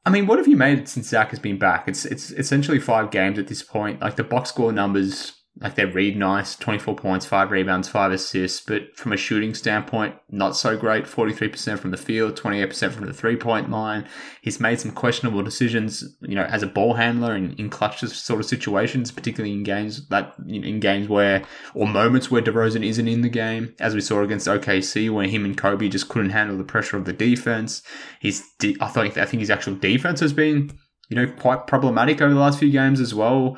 [0.05, 1.87] I mean, what have you made since Zach has been back?
[1.87, 4.01] It's it's essentially five games at this point.
[4.01, 8.59] Like the box score numbers, like they read nice 24 points, five rebounds, five assists.
[8.59, 13.13] But from a shooting standpoint, not so great 43% from the field, 28% from the
[13.13, 14.07] three point line.
[14.41, 18.39] He's made some questionable decisions, you know, as a ball handler in, in clutch sort
[18.39, 21.43] of situations, particularly in games that, in games where,
[21.75, 25.45] or moments where DeRozan isn't in the game, as we saw against OKC, where him
[25.45, 27.83] and Coby just couldn't handle the pressure of the defense.
[28.19, 28.43] He's,
[28.81, 30.71] I think, I think his actual defense has been,
[31.09, 33.55] you know, quite problematic over the last few games as well.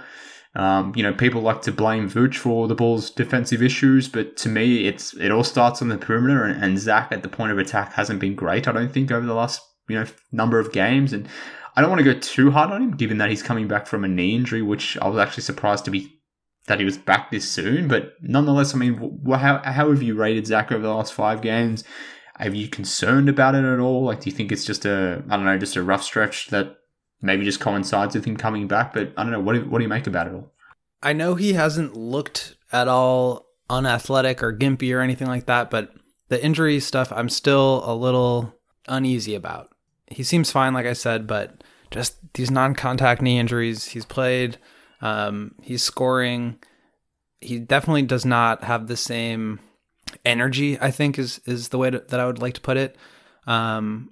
[0.56, 4.50] Um, you know, people like to blame Vooch for the Bulls' defensive issues, but to
[4.50, 7.58] me, it's it all starts on the perimeter, and, and Zach at the point of
[7.58, 8.68] attack hasn't been great.
[8.68, 11.28] I don't think over the last you know number of games, and
[11.76, 14.06] I don't want to go too hard on him, given that he's coming back from
[14.06, 16.15] a knee injury, which I was actually surprised to be
[16.68, 17.88] that he was back this soon.
[17.88, 21.42] But nonetheless, I mean, wh- how how have you rated Zach over the last five
[21.42, 21.84] games?
[22.40, 24.06] Are you concerned about it at all?
[24.06, 26.77] Like, do you think it's just a I don't know, just a rough stretch that
[27.21, 28.94] maybe just coincides with him coming back?
[28.94, 29.42] But I don't know.
[29.42, 30.54] What do, what do you make about it all?
[31.06, 35.93] I know he hasn't looked at all unathletic or gimpy or anything like that, but
[36.29, 38.56] the injury stuff I'm still a little
[38.87, 39.69] uneasy about.
[40.08, 43.85] He seems fine, like I said, but just these non-contact knee injuries.
[43.85, 44.58] He's played,
[44.99, 46.58] um, he's scoring.
[47.39, 49.60] He definitely does not have the same
[50.25, 50.79] energy.
[50.79, 52.95] I think is is the way to, that I would like to put it.
[53.45, 54.10] Um,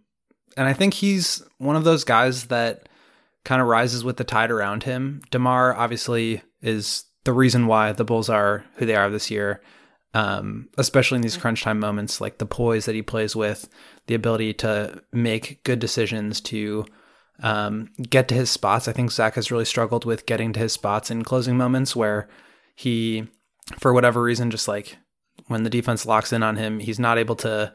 [0.55, 2.87] and I think he's one of those guys that
[3.45, 5.21] kind of rises with the tide around him.
[5.31, 9.61] DeMar obviously is the reason why the Bulls are who they are this year.
[10.15, 13.67] Um, especially in these crunch time moments, like the poise that he plays with,
[14.05, 16.85] the ability to make good decisions, to
[17.41, 18.87] um, get to his spots.
[18.87, 22.29] I think Zach has really struggled with getting to his spots in closing moments where
[22.75, 23.27] he,
[23.79, 24.97] for whatever reason, just like
[25.47, 27.73] when the defense locks in on him, he's not able to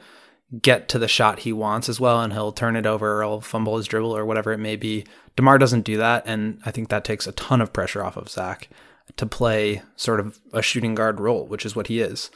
[0.62, 3.40] get to the shot he wants as well, and he'll turn it over or he'll
[3.40, 5.05] fumble his dribble or whatever it may be.
[5.36, 8.28] DeMar doesn't do that, and I think that takes a ton of pressure off of
[8.28, 8.68] Zach
[9.16, 12.30] to play sort of a shooting guard role, which is what he is.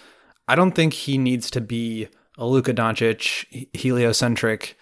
[0.46, 2.08] I don't think he needs to be
[2.38, 4.76] a Luka Doncic heliocentric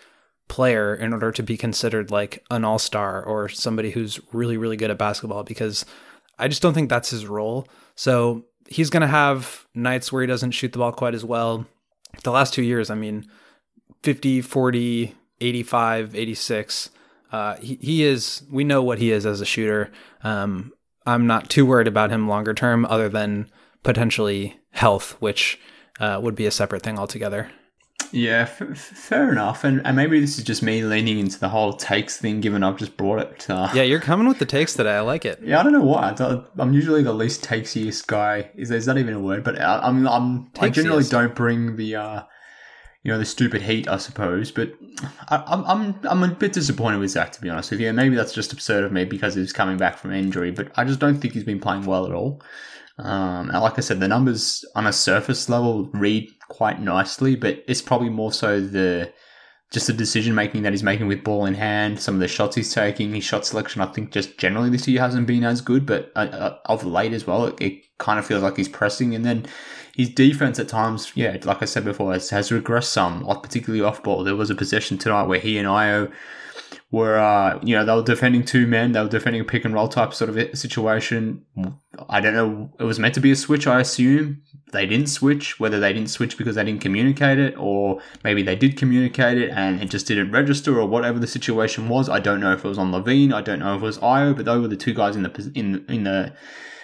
[0.48, 4.90] player in order to be considered like an all-star or somebody who's really really good
[4.90, 5.84] at basketball because
[6.40, 7.68] I just don't think that's his role.
[7.94, 11.66] So he's going to have nights where he doesn't shoot the ball quite as well.
[12.22, 13.26] The last 2 years, I mean
[14.02, 16.90] 50, 40, 85, 86
[17.32, 19.90] uh, he, he is we know what he is as a shooter.
[20.22, 20.72] Um,
[21.06, 23.50] I'm not too worried about him longer term, other than
[23.82, 25.58] potentially health, which
[25.98, 27.50] uh, would be a separate thing altogether.
[28.12, 29.64] Yeah, f- fair enough.
[29.64, 32.76] And, and maybe this is just me leaning into the whole takes thing, given I've
[32.76, 33.48] just brought it.
[33.48, 34.96] Uh, yeah, you're coming with the takes today.
[34.96, 35.40] I like it.
[35.42, 36.14] Yeah, I don't know why.
[36.58, 38.50] I'm usually the least takesiest guy.
[38.54, 39.44] Is, is that even a word?
[39.44, 42.22] But I, I'm, I'm I generally don't bring the uh,
[43.02, 44.50] you know the stupid heat, I suppose.
[44.50, 44.72] But
[45.28, 47.92] I, am I'm I'm a bit disappointed with Zach to be honest with you.
[47.92, 51.00] Maybe that's just absurd of me because he's coming back from injury, but I just
[51.00, 52.42] don't think he's been playing well at all.
[53.02, 57.62] Um, and like I said, the numbers on a surface level read quite nicely, but
[57.66, 59.12] it's probably more so the
[59.70, 62.56] just the decision making that he's making with ball in hand, some of the shots
[62.56, 63.80] he's taking, his shot selection.
[63.80, 67.12] I think just generally this year hasn't been as good, but uh, uh, of late
[67.12, 69.14] as well, it, it, kind of feels like he's pressing.
[69.14, 69.44] And then
[69.94, 74.02] his defense at times, yeah, like I said before, has, has regressed some, particularly off
[74.02, 74.24] ball.
[74.24, 76.10] There was a possession tonight where he and Ayo
[76.90, 78.92] were, uh, you know, they were defending two men.
[78.92, 81.44] They were defending a pick and roll type sort of situation.
[82.08, 82.72] I don't know.
[82.80, 84.42] It was meant to be a switch, I assume.
[84.72, 88.56] They didn't switch, whether they didn't switch because they didn't communicate it, or maybe they
[88.56, 92.08] did communicate it and it just didn't register, or whatever the situation was.
[92.08, 93.32] I don't know if it was on LaVine.
[93.32, 95.52] I don't know if it was Ayo, but those were the two guys in the
[95.54, 96.32] in in the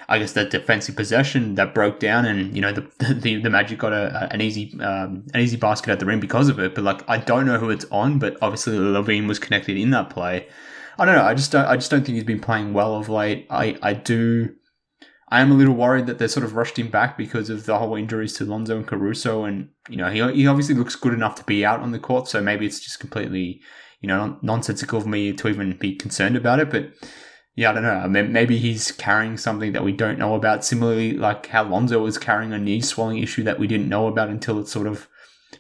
[0.09, 3.79] I guess that defensive possession that broke down, and you know the the, the Magic
[3.79, 6.75] got a, an easy um, an easy basket at the rim because of it.
[6.75, 10.11] But like I don't know who it's on, but obviously LaVine was connected in that
[10.11, 10.49] play.
[10.99, 11.25] I don't know.
[11.25, 11.67] I just don't.
[11.67, 13.47] I just don't think he's been playing well of late.
[13.51, 14.55] I I do.
[15.29, 17.79] I am a little worried that they sort of rushed him back because of the
[17.79, 21.35] whole injuries to Lonzo and Caruso, and you know he he obviously looks good enough
[21.37, 22.29] to be out on the court.
[22.29, 23.61] So maybe it's just completely
[24.01, 26.93] you know nonsensical of me to even be concerned about it, but
[27.57, 27.89] yeah, I don't know.
[27.89, 30.63] I mean, maybe he's carrying something that we don't know about.
[30.63, 34.29] Similarly, like how Lonzo was carrying a knee swelling issue that we didn't know about
[34.29, 35.09] until it sort of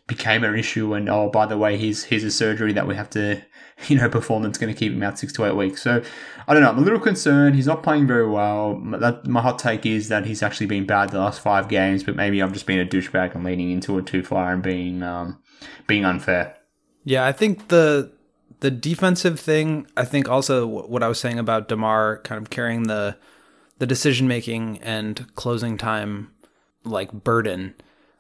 [0.07, 0.92] became an issue.
[0.92, 3.40] And oh, by the way, here's here's a surgery that we have to,
[3.88, 5.82] you know, perform that's going to keep him out six to eight weeks.
[5.82, 6.03] So
[6.47, 6.68] I don't know.
[6.68, 7.57] I'm a little concerned.
[7.57, 8.78] He's not playing very well.
[8.99, 12.05] That, my hot take is that he's actually been bad the last five games.
[12.05, 15.03] But maybe I'm just being a douchebag and leaning into it too far and being
[15.03, 15.42] um,
[15.86, 16.57] being unfair.
[17.05, 18.12] Yeah, I think the
[18.61, 22.84] the defensive thing, I think also what I was saying about DeMar kind of carrying
[22.84, 23.16] the
[23.78, 26.32] the decision making and closing time
[26.84, 27.74] like burden.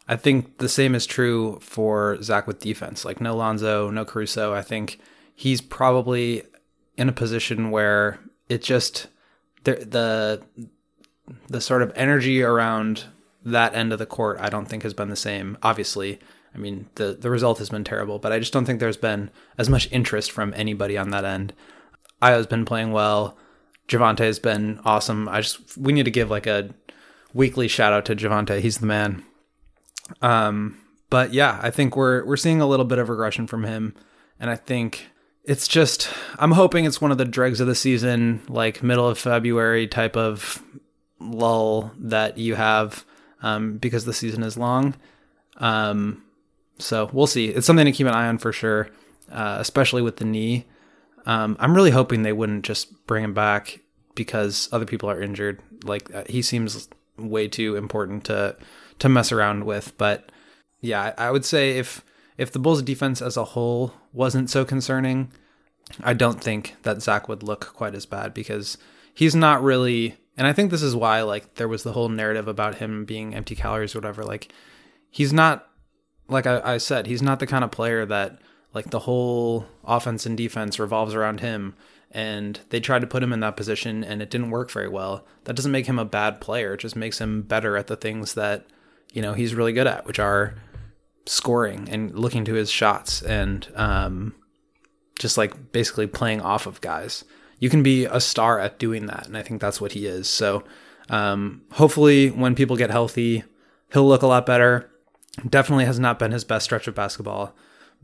[0.08, 3.04] I think the same is true for Zach with defense.
[3.04, 4.52] Like no Lonzo, no Caruso.
[4.52, 4.98] I think
[5.34, 6.42] he's probably
[6.96, 9.08] in a position where it just
[9.64, 10.42] the the
[11.48, 13.04] the sort of energy around
[13.44, 15.56] that end of the court I don't think has been the same.
[15.62, 16.20] Obviously,
[16.56, 19.30] I mean, the the result has been terrible, but I just don't think there's been
[19.58, 21.52] as much interest from anybody on that end.
[22.22, 23.36] Ayo's been playing well.
[23.88, 25.28] Javonte has been awesome.
[25.28, 26.70] I just we need to give like a
[27.34, 28.60] weekly shout out to Javonte.
[28.60, 29.22] He's the man.
[30.22, 30.78] Um,
[31.10, 33.94] but yeah, I think we're we're seeing a little bit of regression from him,
[34.40, 35.06] and I think
[35.44, 39.18] it's just I'm hoping it's one of the dregs of the season, like middle of
[39.18, 40.62] February type of
[41.20, 43.04] lull that you have
[43.42, 44.94] um, because the season is long.
[45.58, 46.22] Um,
[46.78, 47.48] so we'll see.
[47.48, 48.88] It's something to keep an eye on for sure,
[49.30, 50.66] uh, especially with the knee.
[51.24, 53.80] Um, I'm really hoping they wouldn't just bring him back
[54.14, 55.60] because other people are injured.
[55.84, 58.56] Like uh, he seems way too important to
[58.98, 59.96] to mess around with.
[59.98, 60.30] But
[60.80, 62.04] yeah, I, I would say if
[62.36, 65.32] if the Bulls' defense as a whole wasn't so concerning,
[66.02, 68.78] I don't think that Zach would look quite as bad because
[69.14, 70.16] he's not really.
[70.36, 73.34] And I think this is why like there was the whole narrative about him being
[73.34, 74.22] empty calories or whatever.
[74.22, 74.52] Like
[75.10, 75.65] he's not
[76.28, 78.40] like I, I said, he's not the kind of player that
[78.74, 81.74] like the whole offense and defense revolves around him
[82.10, 85.24] and they tried to put him in that position and it didn't work very well.
[85.44, 86.74] That doesn't make him a bad player.
[86.74, 88.66] It just makes him better at the things that,
[89.12, 90.54] you know, he's really good at, which are
[91.26, 93.22] scoring and looking to his shots.
[93.22, 94.34] And um,
[95.18, 97.24] just like basically playing off of guys.
[97.58, 100.28] You can be a star at doing that, and I think that's what he is.
[100.28, 100.64] So
[101.08, 103.44] um, hopefully, when people get healthy,
[103.92, 104.90] he'll look a lot better.
[105.48, 107.54] Definitely has not been his best stretch of basketball.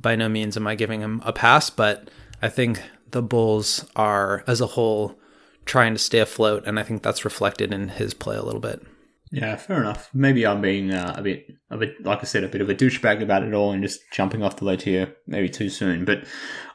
[0.01, 2.11] By no means am I giving him a pass, but
[2.41, 5.19] I think the Bulls are, as a whole,
[5.65, 8.83] trying to stay afloat, and I think that's reflected in his play a little bit.
[9.31, 10.11] Yeah, fair enough.
[10.13, 12.75] Maybe I'm being uh, a bit, a bit, like I said, a bit of a
[12.75, 16.05] douchebag about it all and just jumping off the ledge here, maybe too soon.
[16.05, 16.25] But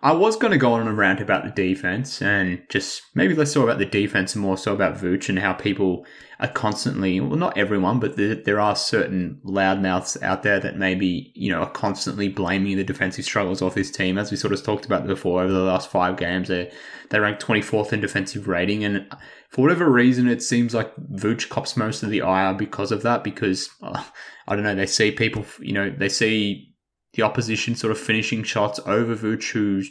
[0.01, 3.51] I was going to go on a rant about the defense and just maybe less
[3.51, 6.05] so about the defense and more so about Vooch and how people
[6.39, 11.31] are constantly, well, not everyone, but there, there are certain loudmouths out there that maybe,
[11.35, 14.17] you know, are constantly blaming the defensive struggles of his team.
[14.17, 16.71] As we sort of talked about before, over the last five games, they
[17.09, 18.83] they ranked 24th in defensive rating.
[18.83, 19.07] And
[19.49, 23.23] for whatever reason, it seems like Vooch cops most of the ire because of that.
[23.23, 24.03] Because uh,
[24.47, 26.73] I don't know, they see people, you know, they see
[27.13, 29.89] the opposition sort of finishing shots over Vooch, who's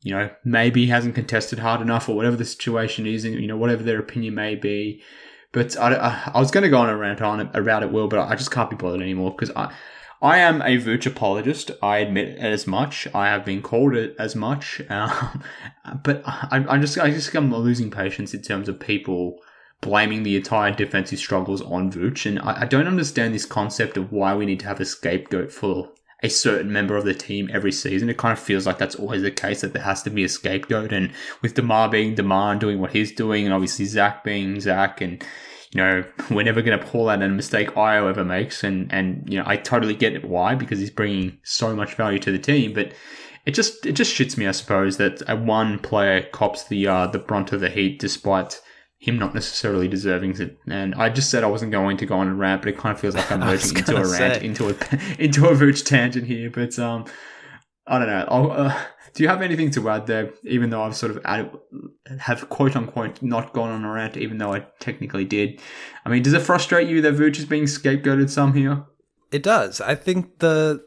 [0.00, 3.56] you know maybe hasn't contested hard enough, or whatever the situation is, and you know
[3.56, 5.02] whatever their opinion may be.
[5.52, 8.08] But I, I, I was going to go on a rant on about it, Will,
[8.08, 9.74] but I just can't be bothered anymore because I,
[10.22, 11.72] I am a Vooch apologist.
[11.82, 13.06] I admit as much.
[13.12, 15.42] I have been called it as much, um,
[16.02, 19.38] but I, I just I just I'm losing patience in terms of people
[19.82, 24.10] blaming the entire defensive struggles on Vooch, and I, I don't understand this concept of
[24.10, 25.90] why we need to have a scapegoat for
[26.22, 28.08] a certain member of the team every season.
[28.08, 30.28] It kind of feels like that's always the case that there has to be a
[30.28, 30.92] scapegoat.
[30.92, 31.10] And
[31.42, 35.22] with DeMar being DeMar and doing what he's doing, and obviously Zach being Zach, and
[35.72, 38.62] you know we're never going to pull out a mistake Ayo ever makes.
[38.62, 42.20] And and you know I totally get it why because he's bringing so much value
[42.20, 42.94] to the team, but.
[43.44, 47.18] It just it just shits me, I suppose, that one player cops the uh, the
[47.18, 48.60] brunt of the heat, despite
[49.02, 50.56] him not necessarily deserving it.
[50.68, 52.94] And I just said I wasn't going to go on a rant, but it kind
[52.94, 54.44] of feels like I'm merging into a rant, say.
[54.44, 54.70] into a
[55.18, 56.50] into a Vooch tangent here.
[56.50, 57.06] But um,
[57.84, 58.50] I don't know.
[58.50, 58.80] Uh,
[59.12, 60.30] do you have anything to add there?
[60.44, 61.50] Even though I've sort of added,
[62.20, 65.60] have quote unquote not gone on a rant, even though I technically did.
[66.06, 68.84] I mean, does it frustrate you that Vooch is being scapegoated some here?
[69.32, 69.80] It does.
[69.80, 70.84] I think the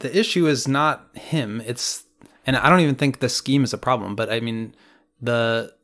[0.00, 1.62] the issue is not him.
[1.64, 2.06] It's
[2.44, 4.16] and I don't even think the scheme is a problem.
[4.16, 4.74] But I mean
[5.20, 5.75] the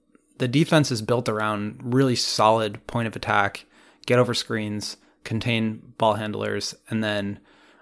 [0.42, 3.64] the defense is built around really solid point of attack,
[4.06, 7.38] get over screens, contain ball handlers, and then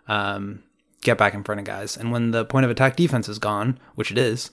[0.09, 0.63] um,
[1.01, 1.97] get back in front of guys.
[1.97, 4.51] And when the point of attack defense is gone, which it is,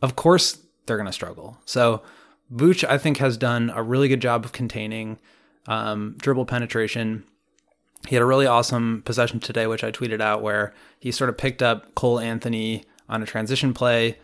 [0.00, 1.58] of course they're going to struggle.
[1.64, 2.00] So
[2.54, 5.18] Vooch, I think, has done a really good job of containing
[5.66, 7.24] um, dribble penetration.
[8.06, 11.36] He had a really awesome possession today, which I tweeted out, where he sort of
[11.36, 14.16] picked up Cole Anthony on a transition play,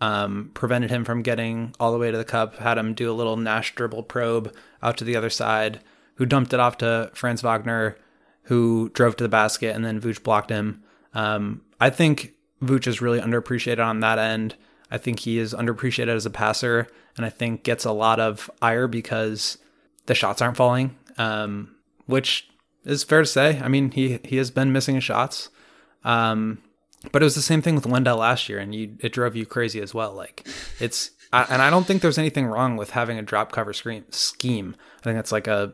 [0.00, 3.14] um, prevented him from getting all the way to the cup, had him do a
[3.14, 5.80] little Nash dribble probe out to the other side,
[6.16, 7.96] who dumped it off to Franz Wagner,
[8.44, 10.82] who drove to the basket, and then Vooch blocked him.
[11.14, 14.56] Um, I think Vooch is really underappreciated on that end.
[14.90, 16.86] I think he is underappreciated as a passer,
[17.16, 19.58] and I think gets a lot of ire because
[20.06, 21.74] the shots aren't falling, um,
[22.06, 22.48] which
[22.84, 23.60] is fair to say.
[23.60, 25.48] I mean, he he has been missing his shots.
[26.04, 26.58] Um,
[27.12, 29.46] but it was the same thing with Wendell last year, and you it drove you
[29.46, 30.12] crazy as well.
[30.12, 30.46] Like
[30.80, 34.04] it's, I, and I don't think there's anything wrong with having a drop cover screen
[34.10, 34.76] scheme.
[35.00, 35.72] I think that's like a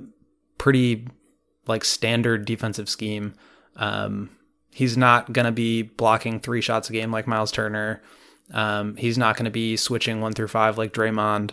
[0.59, 1.09] pretty
[1.67, 3.35] like standard defensive scheme.
[3.77, 4.31] Um,
[4.71, 8.03] he's not gonna be blocking three shots a game like Miles Turner.
[8.53, 11.53] Um, he's not gonna be switching one through five like Draymond,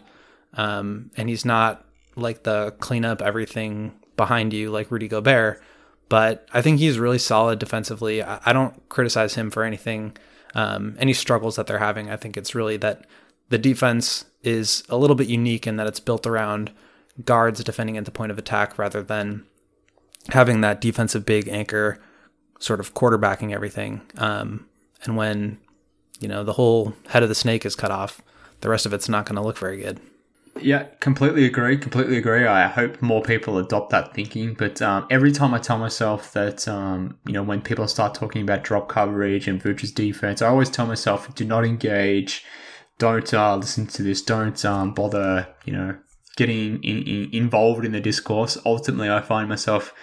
[0.54, 5.62] um, and he's not like the clean up everything behind you like Rudy Gobert
[6.10, 8.24] but I think he's really solid defensively.
[8.24, 10.16] I, don't criticize him for anything,
[10.56, 12.10] um, any struggles that they're having.
[12.10, 13.06] I think it's really that
[13.50, 16.72] the defense is a little bit unique in that it's built around
[17.26, 19.46] guards defending at the point of attack rather than
[20.30, 22.00] having that defensive big anchor
[22.60, 24.02] sort of quarterbacking everything.
[24.18, 24.68] Um,
[25.04, 25.60] and when,
[26.20, 28.22] you know, the whole head of the snake is cut off,
[28.62, 30.00] the rest of it's not going to look very good.
[30.62, 31.78] Yeah, completely agree.
[31.78, 32.46] Completely agree.
[32.46, 34.54] I hope more people adopt that thinking.
[34.54, 38.42] But um, every time I tell myself that, um, you know, when people start talking
[38.42, 42.44] about drop coverage and Vooch's defense, I always tell myself, do not engage.
[42.98, 44.22] Don't uh, listen to this.
[44.22, 45.98] Don't um, bother, you know,
[46.36, 48.58] getting in, in, involved in the discourse.
[48.66, 49.94] Ultimately, I find myself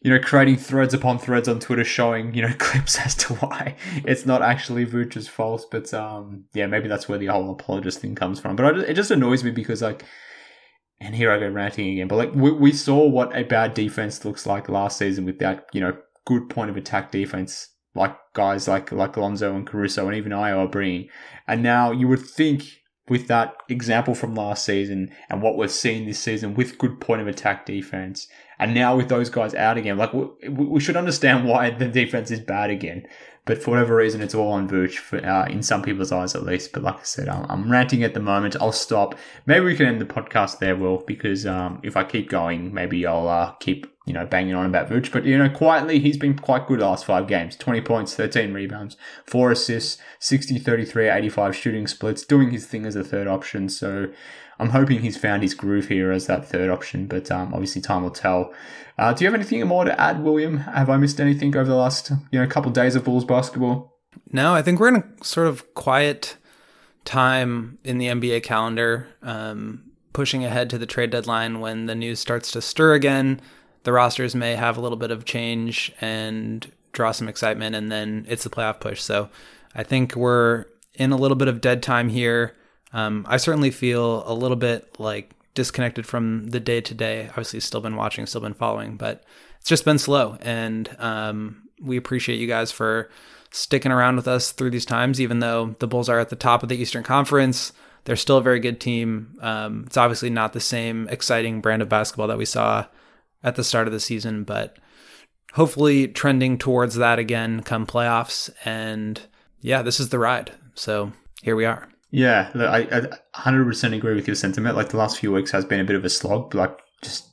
[0.00, 3.76] you know, creating threads upon threads on Twitter showing, you know, clips as to why
[4.04, 5.66] it's not actually Vooch's fault.
[5.70, 8.56] But um, yeah, maybe that's where the whole apologist thing comes from.
[8.56, 10.04] But I, it just annoys me because like,
[11.00, 12.08] and here I go ranting again.
[12.08, 15.66] But like, we, we saw what a bad defense looks like last season with that,
[15.72, 15.96] you know,
[16.26, 20.58] good point of attack defense, like guys like like Lonzo and Caruso and even Ayo
[20.58, 21.08] are bringing.
[21.46, 22.64] And now you would think
[23.08, 27.22] with that example from last season and what we're seeing this season with good point
[27.22, 28.28] of attack defense
[28.58, 32.30] And now with those guys out again, like we, we should understand why the defense
[32.30, 33.06] is bad again.
[33.48, 36.42] But for whatever reason, it's all on Vooch, for, uh, in some people's eyes at
[36.42, 36.70] least.
[36.70, 38.56] But like I said, I'm, I'm, ranting at the moment.
[38.60, 39.14] I'll stop.
[39.46, 43.06] Maybe we can end the podcast there, Will, because um, if I keep going, maybe
[43.06, 45.10] I'll uh, keep you know banging on about Vooch.
[45.10, 48.98] But you know, quietly, he's been quite good last five games 20 points, 13 rebounds,
[49.24, 53.70] 4 assists, 60, 33, 85 shooting splits, doing his thing as a third option.
[53.70, 54.08] So
[54.58, 58.02] I'm hoping he's found his groove here as that third option, but um, obviously time
[58.02, 58.52] will tell.
[58.98, 60.58] Uh, do you have anything more to add, William?
[60.58, 63.96] Have I missed anything over the last you know couple of days of Bulls basketball?
[64.32, 66.36] No, I think we're in a sort of quiet
[67.04, 72.18] time in the NBA calendar, um, pushing ahead to the trade deadline when the news
[72.18, 73.40] starts to stir again.
[73.84, 78.26] The rosters may have a little bit of change and draw some excitement, and then
[78.28, 79.00] it's the playoff push.
[79.00, 79.30] So
[79.74, 82.56] I think we're in a little bit of dead time here.
[82.92, 87.26] Um, I certainly feel a little bit like disconnected from the day to day.
[87.28, 89.24] Obviously, still been watching, still been following, but
[89.60, 90.38] it's just been slow.
[90.40, 93.10] And um, we appreciate you guys for
[93.50, 96.62] sticking around with us through these times, even though the Bulls are at the top
[96.62, 97.72] of the Eastern Conference.
[98.04, 99.36] They're still a very good team.
[99.40, 102.86] Um, it's obviously not the same exciting brand of basketball that we saw
[103.42, 104.78] at the start of the season, but
[105.52, 108.50] hopefully trending towards that again come playoffs.
[108.64, 109.20] And
[109.60, 110.52] yeah, this is the ride.
[110.74, 111.12] So
[111.42, 111.88] here we are.
[112.10, 112.78] Yeah, look, I,
[113.34, 114.76] I 100% agree with your sentiment.
[114.76, 116.54] Like the last few weeks has been a bit of a slog.
[116.54, 117.28] Like just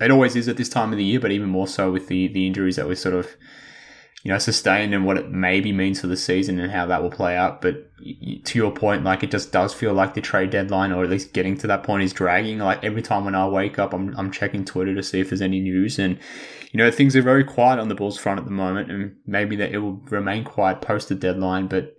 [0.00, 2.28] it always is at this time of the year, but even more so with the
[2.28, 3.36] the injuries that we sort of
[4.22, 7.10] you know sustained and what it maybe means for the season and how that will
[7.10, 7.60] play out.
[7.60, 7.90] But
[8.44, 11.32] to your point, like it just does feel like the trade deadline, or at least
[11.32, 12.58] getting to that point, is dragging.
[12.58, 15.42] Like every time when I wake up, I'm I'm checking Twitter to see if there's
[15.42, 16.18] any news, and
[16.72, 19.56] you know things are very quiet on the Bulls front at the moment, and maybe
[19.56, 21.95] that it will remain quiet post the deadline, but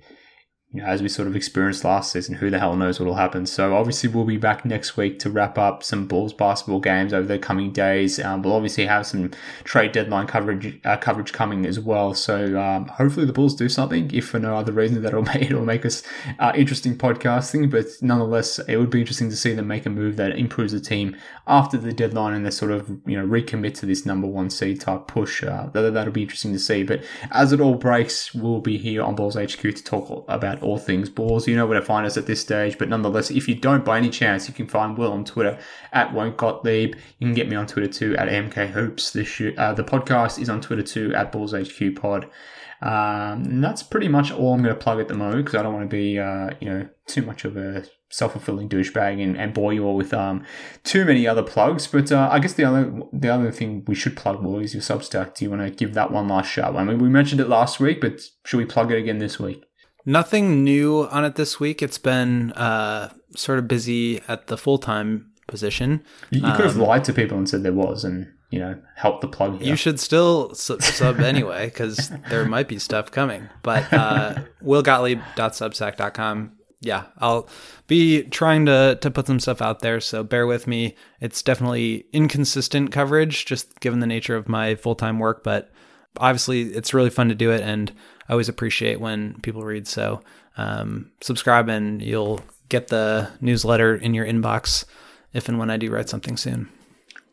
[0.73, 3.15] you know, as we sort of experienced last season, who the hell knows what will
[3.15, 3.45] happen.
[3.45, 7.25] So obviously we'll be back next week to wrap up some Bulls basketball games over
[7.25, 8.19] the coming days.
[8.19, 9.31] Um, we'll obviously have some
[9.63, 12.13] trade deadline coverage uh, coverage coming as well.
[12.13, 14.11] So um, hopefully the Bulls do something.
[14.13, 16.03] If for no other reason, that'll make it'll make us
[16.37, 17.71] uh, interesting podcasting.
[17.71, 20.81] But nonetheless, it would be interesting to see them make a move that improves the
[20.81, 21.15] team
[21.47, 24.81] after the deadline and they sort of you know recommit to this number one seed
[24.81, 25.43] type push.
[25.43, 26.83] Uh, that, that'll be interesting to see.
[26.83, 30.67] But as it all breaks, we'll be here on Bulls HQ to talk about about
[30.67, 31.47] all things balls.
[31.47, 32.77] You know where to find us at this stage.
[32.77, 35.57] But nonetheless, if you don't by any chance, you can find Will on Twitter
[35.93, 36.95] at Won't Gottlieb.
[37.19, 39.11] You can get me on Twitter too at MK Hoops.
[39.11, 42.29] The, sh- uh, the podcast is on Twitter too at Bulls HQ Pod.
[42.79, 45.73] Um, that's pretty much all I'm going to plug at the moment because I don't
[45.73, 49.73] want to be, uh, you know, too much of a self-fulfilling douchebag and, and bore
[49.73, 50.41] you all with um
[50.83, 51.87] too many other plugs.
[51.87, 54.83] But uh, I guess the other the other thing we should plug more is your
[54.83, 55.35] Substack.
[55.35, 56.75] Do you want to give that one last shot?
[56.75, 59.66] I mean, we mentioned it last week, but should we plug it again this week?
[60.07, 61.81] Nothing new on it this week.
[61.81, 66.01] It's been uh, sort of busy at the full time position.
[66.29, 68.79] You, you could have um, lied to people and said there was, and you know,
[68.95, 69.59] help the plug.
[69.59, 69.67] Here.
[69.67, 73.49] You should still sub, sub anyway because there might be stuff coming.
[73.63, 76.53] But uh, willgottlieb.substack.com.
[76.79, 77.49] Yeah, I'll
[77.87, 79.99] be trying to to put some stuff out there.
[79.99, 80.95] So bear with me.
[81.19, 85.43] It's definitely inconsistent coverage, just given the nature of my full time work.
[85.43, 85.69] But
[86.15, 87.91] obviously, it's really fun to do it and
[88.27, 89.87] I always appreciate when people read.
[89.87, 90.21] So
[90.57, 94.85] um, subscribe and you'll get the newsletter in your inbox
[95.33, 96.69] if and when I do write something soon.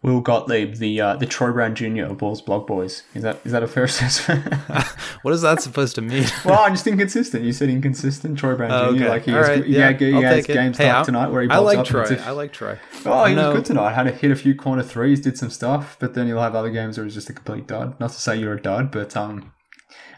[0.04, 2.02] Will Gottlieb, the uh, the Troy Brown Jr.
[2.02, 3.04] of Bulls Blog Boys.
[3.14, 4.52] Is that is that a fair assessment?
[5.22, 6.26] what is that supposed to mean?
[6.44, 7.42] well, I'm just inconsistent.
[7.42, 8.38] You said inconsistent.
[8.38, 8.96] Troy Brown oh, Jr.
[8.96, 9.08] Okay.
[9.08, 11.48] Like he has, right, yeah, yeah, he has game hey, stuff tonight where he.
[11.48, 12.04] I like up Troy.
[12.22, 12.78] I like Troy.
[13.06, 13.94] Oh, he was good tonight.
[13.94, 16.70] Had to hit a few corner threes, did some stuff, but then you'll have other
[16.70, 17.98] games where he's just a complete dud.
[17.98, 19.54] Not to say you're a dud, but um,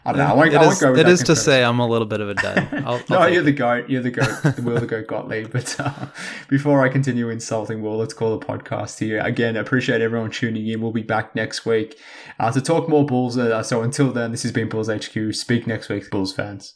[0.07, 0.25] I don't know.
[0.25, 2.33] I won't, it I is, it is to say I'm a little bit of a
[2.33, 2.69] dud.
[2.85, 3.45] I'll, I'll no, you're it.
[3.45, 3.89] the goat.
[3.89, 4.55] You're the goat.
[4.55, 5.51] the Will the goat Gottlieb.
[5.51, 6.07] But uh,
[6.47, 9.19] before I continue insulting Will, let's call the podcast here.
[9.19, 10.79] Again, appreciate everyone tuning in.
[10.79, 11.99] We'll be back next week
[12.39, 13.37] uh, to talk more Bulls.
[13.37, 15.35] Uh, so until then, this has been Bulls HQ.
[15.35, 16.75] Speak next week, Bulls fans.